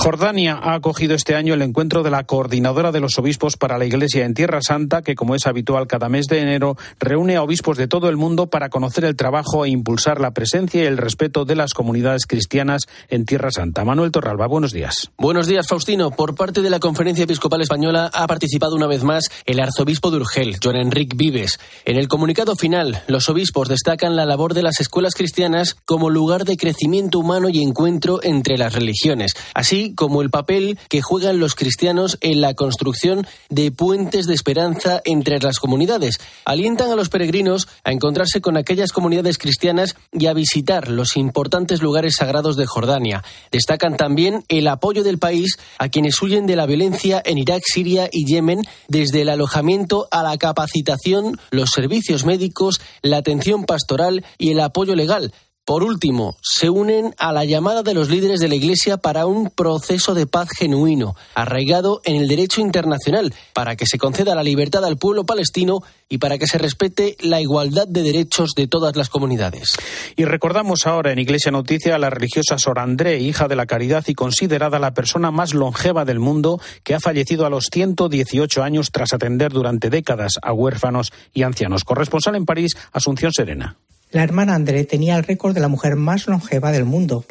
Jordania 0.08 0.58
ha 0.63 0.74
acogido 0.74 1.15
este 1.15 1.36
año 1.36 1.54
el 1.54 1.62
encuentro 1.62 2.02
de 2.02 2.10
la 2.10 2.24
coordinadora 2.24 2.93
de 2.93 3.02
los 3.02 3.20
obispos 3.20 3.58
para 3.58 3.78
la 3.78 3.84
Iglesia 3.84 4.24
en 4.24 4.34
Tierra 4.34 4.62
Santa, 4.62 5.02
que 5.02 5.15
como 5.15 5.36
es 5.36 5.46
habitual 5.48 5.86
cada 5.86 6.08
mes 6.08 6.28
de 6.28 6.39
enero, 6.39 6.78
reúne 6.98 7.36
a 7.36 7.43
obispos 7.43 7.76
de 7.76 7.89
todo 7.89 8.08
el 8.08 8.15
mundo 8.15 8.48
para 8.48 8.70
conocer 8.70 9.04
el 9.04 9.17
trabajo 9.17 9.65
e 9.65 9.70
impulsar 9.70 10.22
la 10.22 10.32
presencia 10.32 10.82
y 10.82 10.86
el 10.86 10.96
respeto 10.96 11.43
de 11.43 11.58
las 11.58 11.74
comunidades 11.74 12.26
cristianas 12.26 12.84
en 13.10 13.26
Tierra 13.26 13.52
Santa. 13.52 13.84
Manuel 13.84 14.13
Torralba, 14.13 14.48
buenos 14.48 14.72
días. 14.72 15.12
Buenos 15.17 15.46
días, 15.46 15.67
Faustino. 15.67 16.12
Por 16.12 16.36
parte 16.36 16.62
de 16.62 16.70
la 16.70 16.80
Conferencia 16.80 17.26
Episcopal 17.26 17.60
Española 17.60 18.10
ha 18.13 18.28
participado 18.28 18.78
una 18.78 18.88
vez 18.88 19.04
más 19.04 19.26
el 19.46 19.60
arzobispo 19.60 20.10
de 20.10 20.20
Urgel, 20.20 20.56
John 20.63 20.78
Enrique 20.78 21.17
Vives. 21.17 21.60
En 21.84 21.98
el 21.98 22.08
comunicado 22.08 22.56
final, 22.56 23.04
los 23.10 23.28
obispos 23.28 23.67
destacan 23.67 24.15
la 24.15 24.26
labor 24.26 24.54
de 24.54 24.63
las 24.63 24.80
escuelas 24.80 25.15
cristianas 25.15 25.76
como 25.84 26.10
lugar 26.10 26.46
de 26.46 26.56
crecimiento 26.56 27.20
humano 27.20 27.50
y 27.50 27.62
encuentro 27.62 28.22
entre 28.24 28.58
las 28.58 28.74
religiones, 28.74 29.34
así 29.54 29.96
como 29.97 30.21
el 30.21 30.29
papel 30.29 30.79
que 30.88 31.01
juegan 31.01 31.41
los 31.41 31.55
cristianos 31.55 32.17
en 32.21 32.39
la 32.39 32.53
construcción 32.53 33.27
de 33.49 33.71
puentes 33.71 34.27
de 34.27 34.33
esperanza 34.33 35.01
entre 35.03 35.39
las 35.39 35.60
comunidades. 35.60 36.21
Alientan 36.45 36.89
a 36.89 36.95
los 36.95 37.10
peregrinos 37.10 37.67
a 37.83 37.91
encontrarse 37.91 38.39
con 38.39 38.55
aquellas 38.55 38.93
comunidades 38.93 39.38
cristianas 39.38 39.97
y 40.13 40.27
a 40.27 40.33
visitar 40.33 40.88
los 40.88 41.17
importantes 41.17 41.81
lugares 41.81 42.15
sagrados 42.15 42.55
de 42.55 42.65
Jordania. 42.65 43.25
Destacan 43.51 43.97
también 43.97 44.45
el 44.47 44.69
apoyo 44.69 45.03
del 45.03 45.17
país 45.17 45.57
a 45.77 45.89
quienes 45.89 46.21
huyen 46.21 46.45
de 46.45 46.55
la 46.55 46.65
violencia 46.65 47.21
en 47.25 47.38
Irak, 47.38 47.63
Siria 47.65 48.07
y 48.10 48.25
Yemen, 48.25 48.62
desde 48.88 49.23
el 49.23 49.29
alojamiento 49.29 50.07
a 50.12 50.23
la 50.23 50.38
capacitación, 50.38 51.39
los 51.51 51.71
servicios 51.71 52.23
médicos, 52.23 52.79
la 53.01 53.17
atención 53.17 53.65
pastoral 53.65 54.23
y 54.38 54.51
el 54.51 54.62
apoyo 54.62 54.95
legal 54.95 55.33
por 55.67 55.84
último, 55.84 56.38
se 56.41 56.69
unen 56.69 57.13
a 57.17 57.34
la 57.34 57.43
llamada 57.43 57.84
de 57.84 57.93
los 57.93 58.08
líderes 58.08 58.39
de 58.39 58.47
la 58.47 58.56
Iglesia 58.56 58.95
para 58.95 59.25
un 59.25 59.49
proceso 59.49 60.13
de 60.13 60.25
paz 60.25 60.47
genuino, 60.58 61.17
arraigado 61.36 61.99
en 62.06 62.15
el 62.15 62.30
derecho 62.30 62.62
internacional, 62.62 63.34
para 63.51 63.75
que 63.75 63.86
se 63.86 63.97
conceda 63.97 64.34
la 64.34 64.43
libertad 64.43 64.86
al 64.86 64.95
pueblo 64.95 65.25
palestino 65.25 65.82
y 66.08 66.19
para 66.19 66.38
que 66.38 66.47
se 66.47 66.58
respete 66.58 67.17
la 67.19 67.41
igualdad 67.41 67.86
de 67.86 68.01
derechos 68.01 68.51
de 68.56 68.67
todas 68.67 68.95
las 68.95 69.10
comunidades. 69.10 69.75
Y 70.15 70.23
recordamos 70.23 70.88
ahora 70.88 71.12
en 71.12 71.19
Iglesia 71.19 71.51
Noticia 71.51 71.95
a 71.95 71.99
la 71.99 72.12
religiosa 72.12 72.58
Sor 72.58 72.80
André, 72.80 73.19
hija 73.19 73.49
de 73.49 73.58
la 73.58 73.65
caridad 73.65 74.06
y 74.08 74.13
considerada 74.13 74.80
la 74.80 74.93
persona 74.93 75.32
más 75.32 75.53
longeva 75.53 76.06
del 76.06 76.19
mundo, 76.19 76.62
que 76.86 76.95
ha 76.95 77.01
fallecido 77.01 77.45
a 77.45 77.49
los 77.49 77.65
118 77.73 78.63
años 78.63 78.91
tras 78.93 79.12
atender 79.12 79.51
durante 79.51 79.89
décadas 79.89 80.36
a 80.41 80.53
huérfanos 80.53 81.12
y 81.34 81.43
ancianos. 81.43 81.84
Corresponsal 81.84 82.36
en 82.36 82.45
París, 82.45 82.77
Asunción 82.93 83.34
Serena. 83.34 83.75
La 84.12 84.24
hermana 84.24 84.56
André 84.56 84.86
tenía 84.86 85.17
el 85.17 85.24
récord 85.24 85.54
de 85.54 85.60
la 85.60 85.67
mujer 85.67 85.98
más 85.98 86.28
longeva 86.28 86.72
del 86.72 86.86
mundo. 86.86 87.26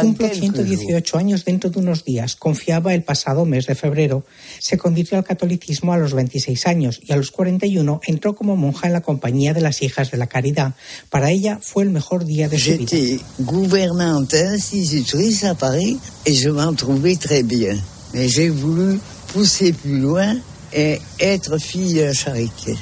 Cumplo 0.00 0.28
118 0.28 1.18
años 1.18 1.44
dentro 1.44 1.70
de 1.70 1.78
unos 1.78 2.04
días. 2.04 2.34
Confiaba 2.34 2.92
el 2.92 3.04
pasado 3.04 3.44
mes 3.44 3.66
de 3.66 3.76
febrero. 3.76 4.24
Se 4.58 4.76
convirtió 4.76 5.16
al 5.16 5.22
catolicismo 5.22 5.92
a 5.92 5.98
los 5.98 6.12
26 6.12 6.66
años 6.66 7.00
y 7.02 7.12
a 7.12 7.16
los 7.16 7.30
41 7.30 8.00
entró 8.04 8.34
como 8.34 8.56
monja 8.56 8.88
en 8.88 8.94
la 8.94 9.00
compañía 9.00 9.54
de 9.54 9.60
las 9.60 9.80
hijas 9.80 10.10
de 10.10 10.16
la 10.18 10.26
caridad. 10.26 10.74
Para 11.08 11.30
ella 11.30 11.60
fue 11.62 11.84
el 11.84 11.90
mejor 11.90 12.24
día 12.24 12.48
de 12.48 12.58
su 12.58 12.76
vida. 12.76 13.22
gouvernante 13.38 14.34
institutrice 14.34 15.44
à 15.44 15.54
Paris 15.54 15.98
et 16.24 16.34
je 16.34 16.50
m'en 16.50 16.74
trouvais 16.74 17.16
très 17.16 17.44
bien. 17.44 17.76
Mais 18.12 18.28
j'ai 18.28 18.50
voulu 18.50 18.98
pousser 19.32 19.72
plus 19.72 20.00
loin 20.00 20.36
et 20.72 21.00
être 21.20 21.58
fille 21.58 21.94
de 21.94 22.04
la 22.06 22.12
charité. 22.12 22.76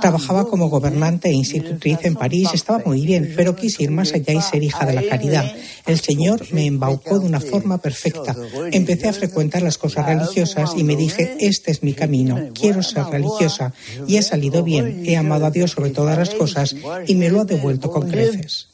Trabajaba 0.00 0.46
como 0.48 0.68
gobernante 0.68 1.28
e 1.28 1.32
institutriz 1.32 1.98
en 2.02 2.14
París, 2.14 2.50
estaba 2.52 2.82
muy 2.84 3.04
bien, 3.04 3.34
pero 3.36 3.56
quise 3.56 3.82
ir 3.82 3.90
más 3.90 4.12
allá 4.12 4.32
y 4.32 4.40
ser 4.40 4.62
hija 4.62 4.86
de 4.86 4.94
la 4.94 5.02
caridad. 5.02 5.44
El 5.86 6.00
Señor 6.00 6.46
me 6.52 6.66
embaucó 6.66 7.18
de 7.18 7.26
una 7.26 7.40
forma 7.40 7.78
perfecta. 7.78 8.36
Empecé 8.72 9.08
a 9.08 9.12
frecuentar 9.12 9.62
las 9.62 9.78
cosas 9.78 10.06
religiosas 10.06 10.72
y 10.76 10.84
me 10.84 10.96
dije, 10.96 11.36
este 11.40 11.70
es 11.70 11.82
mi 11.82 11.94
camino, 11.94 12.50
quiero 12.54 12.82
ser 12.82 13.04
religiosa. 13.06 13.72
Y 14.06 14.16
he 14.16 14.22
salido 14.22 14.62
bien, 14.62 15.02
he 15.06 15.16
amado 15.16 15.46
a 15.46 15.50
Dios 15.50 15.72
sobre 15.72 15.90
todas 15.90 16.18
las 16.18 16.30
cosas 16.30 16.74
y 17.06 17.14
me 17.14 17.30
lo 17.30 17.40
ha 17.40 17.44
devuelto 17.44 17.90
con 17.90 18.08
creces. 18.08 18.68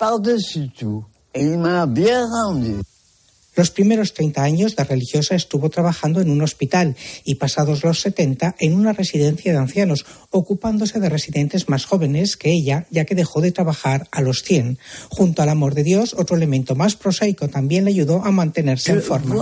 Los 3.56 3.70
primeros 3.70 4.14
30 4.14 4.42
años 4.42 4.76
de 4.76 4.84
religiosa 4.84 5.34
estuvo 5.36 5.70
trabajando 5.70 6.20
en 6.20 6.30
un 6.30 6.42
hospital 6.42 6.96
y 7.24 7.36
pasados 7.36 7.84
los 7.84 8.00
70 8.00 8.56
en 8.58 8.74
una 8.74 8.92
residencia 8.92 9.52
de 9.52 9.58
ancianos, 9.58 10.04
ocupándose 10.30 10.98
de 10.98 11.08
residentes 11.08 11.68
más 11.68 11.84
jóvenes 11.84 12.36
que 12.36 12.50
ella, 12.50 12.86
ya 12.90 13.04
que 13.04 13.14
dejó 13.14 13.40
de 13.40 13.52
trabajar 13.52 14.08
a 14.10 14.22
los 14.22 14.42
100. 14.42 14.78
Junto 15.08 15.42
al 15.42 15.48
amor 15.48 15.74
de 15.74 15.84
Dios, 15.84 16.14
otro 16.18 16.36
elemento 16.36 16.74
más 16.74 16.96
prosaico 16.96 17.48
también 17.48 17.84
le 17.84 17.92
ayudó 17.92 18.24
a 18.24 18.32
mantenerse 18.32 18.92
en 18.92 19.02
forma. 19.02 19.34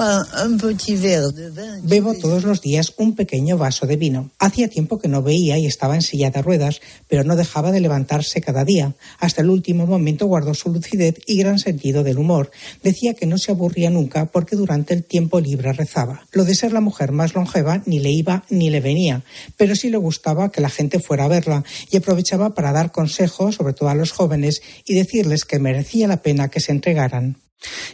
Bebo 1.83 2.14
todos 2.14 2.44
los 2.44 2.61
días 2.61 2.92
un 2.98 3.14
pequeño 3.14 3.57
vaso 3.57 3.87
de 3.87 3.96
vino. 3.96 4.31
Hacía 4.38 4.68
tiempo 4.68 4.98
que 4.98 5.09
no 5.09 5.22
veía 5.22 5.59
y 5.59 5.66
estaba 5.66 5.94
en 5.94 6.03
silla 6.03 6.31
de 6.31 6.42
ruedas, 6.42 6.81
pero 7.09 7.25
no 7.25 7.37
dejaba 7.37 7.72
de 7.72 7.81
levantarse 7.81 8.40
cada 8.40 8.64
día. 8.64 8.94
Hasta 9.18 9.40
el 9.40 9.48
último 9.48 9.87
momento 9.87 10.27
guardó 10.27 10.53
su 10.53 10.70
lucidez 10.70 11.16
y 11.27 11.38
gran 11.38 11.59
sentido 11.59 12.03
del 12.03 12.18
humor. 12.18 12.51
Decía 12.83 13.14
que 13.14 13.27
no 13.27 13.38
se 13.38 13.53
aburría 13.53 13.90
nunca 13.90 14.01
porque 14.08 14.56
durante 14.56 14.94
el 14.94 15.04
tiempo 15.04 15.40
libre 15.40 15.72
rezaba. 15.72 16.22
Lo 16.32 16.44
de 16.44 16.54
ser 16.54 16.72
la 16.72 16.80
mujer 16.80 17.12
más 17.12 17.34
longeva 17.34 17.82
ni 17.86 17.98
le 17.98 18.10
iba 18.10 18.44
ni 18.50 18.70
le 18.70 18.80
venía, 18.80 19.22
pero 19.56 19.76
sí 19.76 19.90
le 19.90 19.96
gustaba 19.96 20.50
que 20.50 20.60
la 20.60 20.70
gente 20.70 21.00
fuera 21.00 21.24
a 21.24 21.28
verla 21.28 21.64
y 21.90 21.96
aprovechaba 21.96 22.54
para 22.54 22.72
dar 22.72 22.92
consejos, 22.92 23.56
sobre 23.56 23.74
todo 23.74 23.88
a 23.88 23.94
los 23.94 24.12
jóvenes, 24.12 24.62
y 24.86 24.94
decirles 24.94 25.44
que 25.44 25.58
merecía 25.58 26.08
la 26.08 26.22
pena 26.22 26.48
que 26.48 26.60
se 26.60 26.72
entregaran. 26.72 27.41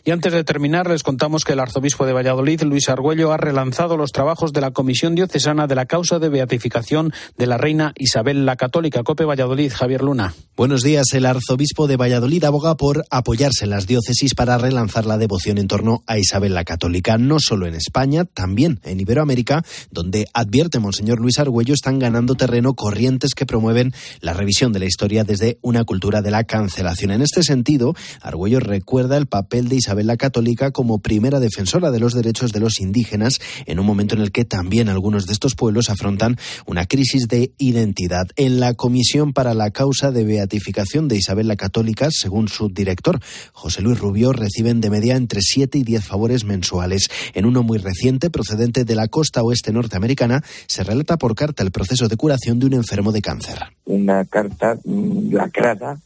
Y 0.04 0.10
antes 0.10 0.32
de 0.32 0.44
terminar, 0.44 0.88
les 0.88 1.02
contamos 1.02 1.44
que 1.44 1.52
el 1.52 1.60
arzobispo 1.60 2.06
de 2.06 2.12
Valladolid, 2.12 2.62
Luis 2.62 2.88
Argüello, 2.88 3.32
ha 3.32 3.36
relanzado 3.36 3.96
los 3.96 4.12
trabajos 4.12 4.52
de 4.52 4.60
la 4.60 4.70
Comisión 4.70 5.14
Diocesana 5.14 5.66
de 5.66 5.74
la 5.74 5.86
causa 5.86 6.18
de 6.18 6.28
beatificación 6.28 7.12
de 7.36 7.46
la 7.46 7.58
reina 7.58 7.92
Isabel 7.96 8.46
la 8.46 8.56
Católica. 8.56 9.02
Cope 9.02 9.24
Valladolid, 9.24 9.72
Javier 9.72 10.02
Luna. 10.02 10.34
Buenos 10.56 10.82
días. 10.82 11.06
El 11.12 11.26
arzobispo 11.26 11.86
de 11.86 11.96
Valladolid 11.96 12.44
aboga 12.44 12.76
por 12.76 13.04
apoyarse 13.10 13.64
en 13.64 13.70
las 13.70 13.86
diócesis 13.86 14.34
para 14.34 14.58
relanzar 14.58 15.06
la 15.06 15.18
devoción 15.18 15.58
en 15.58 15.68
torno 15.68 16.02
a 16.06 16.18
Isabel 16.18 16.54
la 16.54 16.64
Católica, 16.64 17.18
no 17.18 17.38
solo 17.40 17.66
en 17.66 17.74
España, 17.74 18.24
también 18.24 18.80
en 18.84 19.00
Iberoamérica, 19.00 19.64
donde 19.90 20.26
advierte 20.32 20.78
Monseñor 20.78 21.20
Luis 21.20 21.38
Argüello 21.38 21.74
están 21.74 21.98
ganando 21.98 22.34
terreno 22.34 22.74
corrientes 22.74 23.34
que 23.34 23.46
promueven 23.46 23.92
la 24.20 24.32
revisión 24.32 24.72
de 24.72 24.80
la 24.80 24.86
historia 24.86 25.24
desde 25.24 25.58
una 25.62 25.84
cultura 25.84 26.22
de 26.22 26.30
la 26.30 26.44
cancelación. 26.44 27.10
En 27.10 27.22
este 27.22 27.42
sentido, 27.42 27.94
Argüello 28.20 28.60
recuerda 28.60 29.16
el 29.16 29.26
papel 29.26 29.57
de 29.66 29.76
Isabel 29.76 30.06
la 30.06 30.16
Católica 30.16 30.70
como 30.70 31.00
primera 31.00 31.40
defensora 31.40 31.90
de 31.90 31.98
los 31.98 32.14
derechos 32.14 32.52
de 32.52 32.60
los 32.60 32.80
indígenas 32.80 33.40
en 33.66 33.80
un 33.80 33.86
momento 33.86 34.14
en 34.14 34.20
el 34.20 34.30
que 34.30 34.44
también 34.44 34.88
algunos 34.88 35.26
de 35.26 35.32
estos 35.32 35.54
pueblos 35.54 35.90
afrontan 35.90 36.36
una 36.66 36.86
crisis 36.86 37.26
de 37.26 37.52
identidad. 37.58 38.28
En 38.36 38.60
la 38.60 38.74
Comisión 38.74 39.32
para 39.32 39.54
la 39.54 39.70
Causa 39.70 40.12
de 40.12 40.24
Beatificación 40.24 41.08
de 41.08 41.16
Isabel 41.16 41.48
la 41.48 41.56
Católica, 41.56 42.08
según 42.10 42.48
su 42.48 42.68
director, 42.68 43.20
José 43.52 43.82
Luis 43.82 43.98
Rubio, 43.98 44.32
reciben 44.32 44.80
de 44.80 44.90
media 44.90 45.16
entre 45.16 45.40
7 45.42 45.78
y 45.78 45.82
10 45.82 46.04
favores 46.04 46.44
mensuales. 46.44 47.08
En 47.34 47.46
uno 47.46 47.62
muy 47.62 47.78
reciente, 47.78 48.30
procedente 48.30 48.84
de 48.84 48.94
la 48.94 49.08
costa 49.08 49.42
oeste 49.42 49.72
norteamericana, 49.72 50.44
se 50.66 50.84
relata 50.84 51.16
por 51.16 51.34
carta 51.34 51.62
el 51.62 51.70
proceso 51.70 52.08
de 52.08 52.16
curación 52.16 52.58
de 52.58 52.66
un 52.66 52.74
enfermo 52.74 53.12
de 53.12 53.22
cáncer. 53.22 53.58
Una 53.84 54.24
carta 54.24 54.78
mm, 54.84 55.32
lacrada 55.32 55.98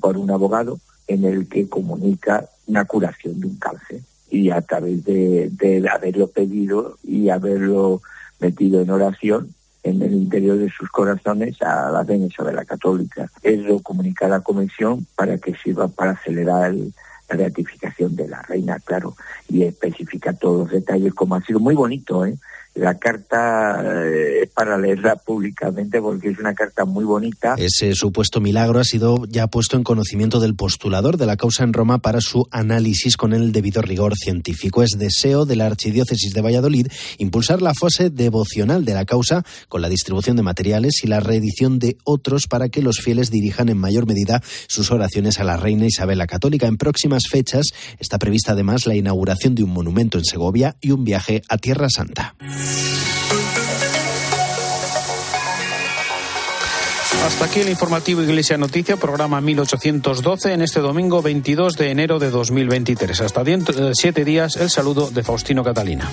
por 0.00 0.16
un 0.16 0.30
abogado 0.30 0.78
en 1.06 1.24
el 1.24 1.48
que 1.48 1.68
comunica 1.68 2.48
una 2.66 2.84
curación 2.84 3.40
de 3.40 3.46
un 3.46 3.56
cáncer 3.56 4.00
y 4.30 4.50
a 4.50 4.60
través 4.60 5.04
de, 5.04 5.88
haberlo 5.90 6.28
pedido 6.28 6.98
y 7.02 7.28
haberlo 7.28 8.02
metido 8.40 8.80
en 8.80 8.90
oración 8.90 9.54
en 9.82 10.02
el 10.02 10.14
interior 10.14 10.58
de 10.58 10.68
sus 10.68 10.90
corazones 10.90 11.62
a 11.62 11.90
la 11.90 12.02
reina 12.02 12.26
Isabel 12.26 12.56
la 12.56 12.64
Católica. 12.64 13.30
Es 13.42 13.60
lo 13.60 13.80
comunica 13.80 14.26
la 14.28 14.40
comisión 14.40 15.06
para 15.14 15.38
que 15.38 15.54
sirva 15.54 15.86
para 15.86 16.12
acelerar 16.12 16.74
la 17.28 17.36
beatificación 17.36 18.16
de 18.16 18.28
la 18.28 18.42
reina, 18.42 18.80
claro, 18.80 19.16
y 19.48 19.62
especifica 19.62 20.32
todos 20.32 20.60
los 20.60 20.70
detalles, 20.70 21.14
como 21.14 21.36
ha 21.36 21.42
sido 21.42 21.60
muy 21.60 21.74
bonito, 21.74 22.26
¿eh? 22.26 22.36
la 22.74 22.98
carta 22.98 23.82
eh, 24.04 24.45
para 24.56 24.78
leerla 24.78 25.16
públicamente 25.16 26.00
porque 26.00 26.30
es 26.30 26.38
una 26.38 26.54
carta 26.54 26.86
muy 26.86 27.04
bonita. 27.04 27.56
Ese 27.58 27.94
supuesto 27.94 28.40
milagro 28.40 28.80
ha 28.80 28.84
sido 28.84 29.26
ya 29.28 29.48
puesto 29.48 29.76
en 29.76 29.84
conocimiento 29.84 30.40
del 30.40 30.56
postulador 30.56 31.18
de 31.18 31.26
la 31.26 31.36
causa 31.36 31.62
en 31.62 31.74
Roma 31.74 31.98
para 31.98 32.22
su 32.22 32.48
análisis 32.50 33.18
con 33.18 33.34
el 33.34 33.52
debido 33.52 33.82
rigor 33.82 34.14
científico. 34.16 34.82
Es 34.82 34.92
deseo 34.98 35.44
de 35.44 35.56
la 35.56 35.66
Archidiócesis 35.66 36.32
de 36.32 36.40
Valladolid 36.40 36.86
impulsar 37.18 37.60
la 37.60 37.74
fase 37.74 38.08
devocional 38.08 38.86
de 38.86 38.94
la 38.94 39.04
causa 39.04 39.44
con 39.68 39.82
la 39.82 39.90
distribución 39.90 40.36
de 40.36 40.42
materiales 40.42 41.04
y 41.04 41.06
la 41.06 41.20
reedición 41.20 41.78
de 41.78 41.98
otros 42.04 42.46
para 42.46 42.70
que 42.70 42.80
los 42.80 43.00
fieles 43.00 43.30
dirijan 43.30 43.68
en 43.68 43.76
mayor 43.76 44.06
medida 44.06 44.42
sus 44.68 44.90
oraciones 44.90 45.38
a 45.38 45.44
la 45.44 45.58
reina 45.58 45.84
Isabel 45.84 46.16
la 46.16 46.26
Católica. 46.26 46.66
En 46.66 46.78
próximas 46.78 47.24
fechas 47.30 47.66
está 47.98 48.18
prevista 48.18 48.52
además 48.52 48.86
la 48.86 48.96
inauguración 48.96 49.54
de 49.54 49.64
un 49.64 49.70
monumento 49.70 50.16
en 50.16 50.24
Segovia 50.24 50.76
y 50.80 50.92
un 50.92 51.04
viaje 51.04 51.42
a 51.50 51.58
Tierra 51.58 51.88
Santa. 51.90 52.34
Hasta 57.26 57.46
aquí 57.46 57.58
el 57.58 57.68
informativo 57.68 58.22
Iglesia 58.22 58.56
Noticia, 58.56 58.96
programa 58.96 59.40
1812, 59.40 60.52
en 60.52 60.62
este 60.62 60.78
domingo 60.78 61.22
22 61.22 61.74
de 61.74 61.90
enero 61.90 62.20
de 62.20 62.30
2023. 62.30 63.20
Hasta 63.20 63.42
de 63.42 63.90
siete 63.94 64.24
días, 64.24 64.54
el 64.54 64.70
saludo 64.70 65.10
de 65.10 65.24
Faustino 65.24 65.64
Catalina. 65.64 66.08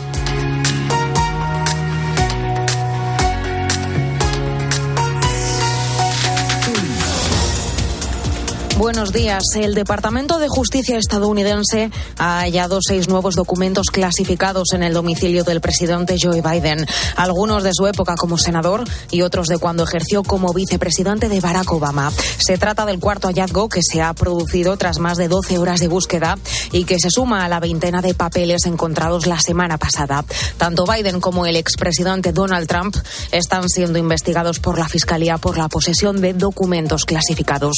Buenos 8.77 9.13
días. 9.13 9.43
El 9.55 9.75
Departamento 9.75 10.39
de 10.39 10.47
Justicia 10.47 10.97
estadounidense 10.97 11.91
ha 12.17 12.39
hallado 12.39 12.79
seis 12.81 13.07
nuevos 13.07 13.35
documentos 13.35 13.85
clasificados 13.91 14.73
en 14.73 14.81
el 14.81 14.93
domicilio 14.93 15.43
del 15.43 15.61
presidente 15.61 16.15
Joe 16.19 16.41
Biden, 16.41 16.87
algunos 17.15 17.63
de 17.63 17.69
su 17.71 17.85
época 17.85 18.15
como 18.15 18.39
senador 18.39 18.83
y 19.11 19.21
otros 19.21 19.47
de 19.47 19.59
cuando 19.59 19.83
ejerció 19.83 20.23
como 20.23 20.53
vicepresidente 20.53 21.29
de 21.29 21.39
Barack 21.39 21.71
Obama. 21.71 22.11
Se 22.39 22.57
trata 22.57 22.87
del 22.87 22.99
cuarto 22.99 23.27
hallazgo 23.27 23.69
que 23.69 23.81
se 23.83 24.01
ha 24.01 24.11
producido 24.15 24.75
tras 24.75 24.97
más 24.97 25.17
de 25.17 25.27
12 25.27 25.59
horas 25.59 25.79
de 25.79 25.87
búsqueda 25.87 26.39
y 26.71 26.85
que 26.85 26.99
se 26.99 27.11
suma 27.11 27.45
a 27.45 27.49
la 27.49 27.59
veintena 27.59 28.01
de 28.01 28.15
papeles 28.15 28.65
encontrados 28.65 29.27
la 29.27 29.39
semana 29.39 29.77
pasada. 29.77 30.25
Tanto 30.57 30.85
Biden 30.85 31.21
como 31.21 31.45
el 31.45 31.57
expresidente 31.57 32.33
Donald 32.33 32.67
Trump 32.67 32.95
están 33.31 33.69
siendo 33.69 33.99
investigados 33.99 34.59
por 34.59 34.79
la 34.79 34.89
Fiscalía 34.89 35.37
por 35.37 35.59
la 35.59 35.69
posesión 35.69 36.21
de 36.21 36.33
documentos 36.33 37.05
clasificados. 37.05 37.75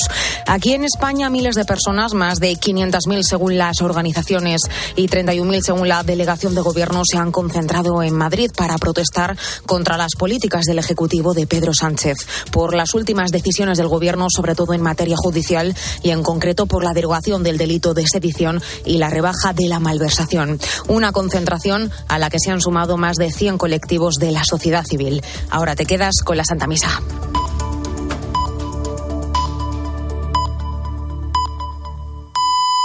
Aquí 0.47 0.73
en 0.73 0.84
España, 0.85 1.29
miles 1.29 1.55
de 1.55 1.65
personas, 1.65 2.13
más 2.13 2.39
de 2.39 2.53
500.000 2.53 3.23
según 3.23 3.57
las 3.57 3.81
organizaciones 3.81 4.61
y 4.95 5.07
31.000 5.07 5.61
según 5.63 5.87
la 5.87 6.03
delegación 6.03 6.55
de 6.55 6.61
gobierno, 6.61 7.01
se 7.03 7.17
han 7.17 7.31
concentrado 7.31 8.01
en 8.03 8.15
Madrid 8.15 8.51
para 8.55 8.77
protestar 8.77 9.37
contra 9.65 9.97
las 9.97 10.15
políticas 10.15 10.65
del 10.65 10.79
Ejecutivo 10.79 11.33
de 11.33 11.47
Pedro 11.47 11.73
Sánchez, 11.73 12.17
por 12.51 12.75
las 12.75 12.93
últimas 12.93 13.31
decisiones 13.31 13.77
del 13.77 13.87
gobierno, 13.87 14.27
sobre 14.29 14.55
todo 14.55 14.73
en 14.73 14.81
materia 14.81 15.15
judicial 15.17 15.75
y 16.03 16.11
en 16.11 16.23
concreto 16.23 16.65
por 16.65 16.83
la 16.83 16.93
derogación 16.93 17.43
del 17.43 17.57
delito 17.57 17.93
de 17.93 18.07
sedición 18.07 18.61
y 18.85 18.97
la 18.97 19.09
rebaja 19.09 19.53
de 19.53 19.67
la 19.67 19.79
malversación. 19.79 20.59
Una 20.87 21.11
concentración 21.11 21.91
a 22.07 22.19
la 22.19 22.29
que 22.29 22.39
se 22.39 22.51
han 22.51 22.61
sumado 22.61 22.97
más 22.97 23.17
de 23.17 23.31
100 23.31 23.57
colectivos 23.57 24.15
de 24.15 24.31
la 24.31 24.43
sociedad 24.43 24.85
civil. 24.85 25.23
Ahora 25.49 25.75
te 25.75 25.85
quedas 25.85 26.15
con 26.23 26.37
la 26.37 26.45
Santa 26.45 26.67
Misa. 26.67 27.01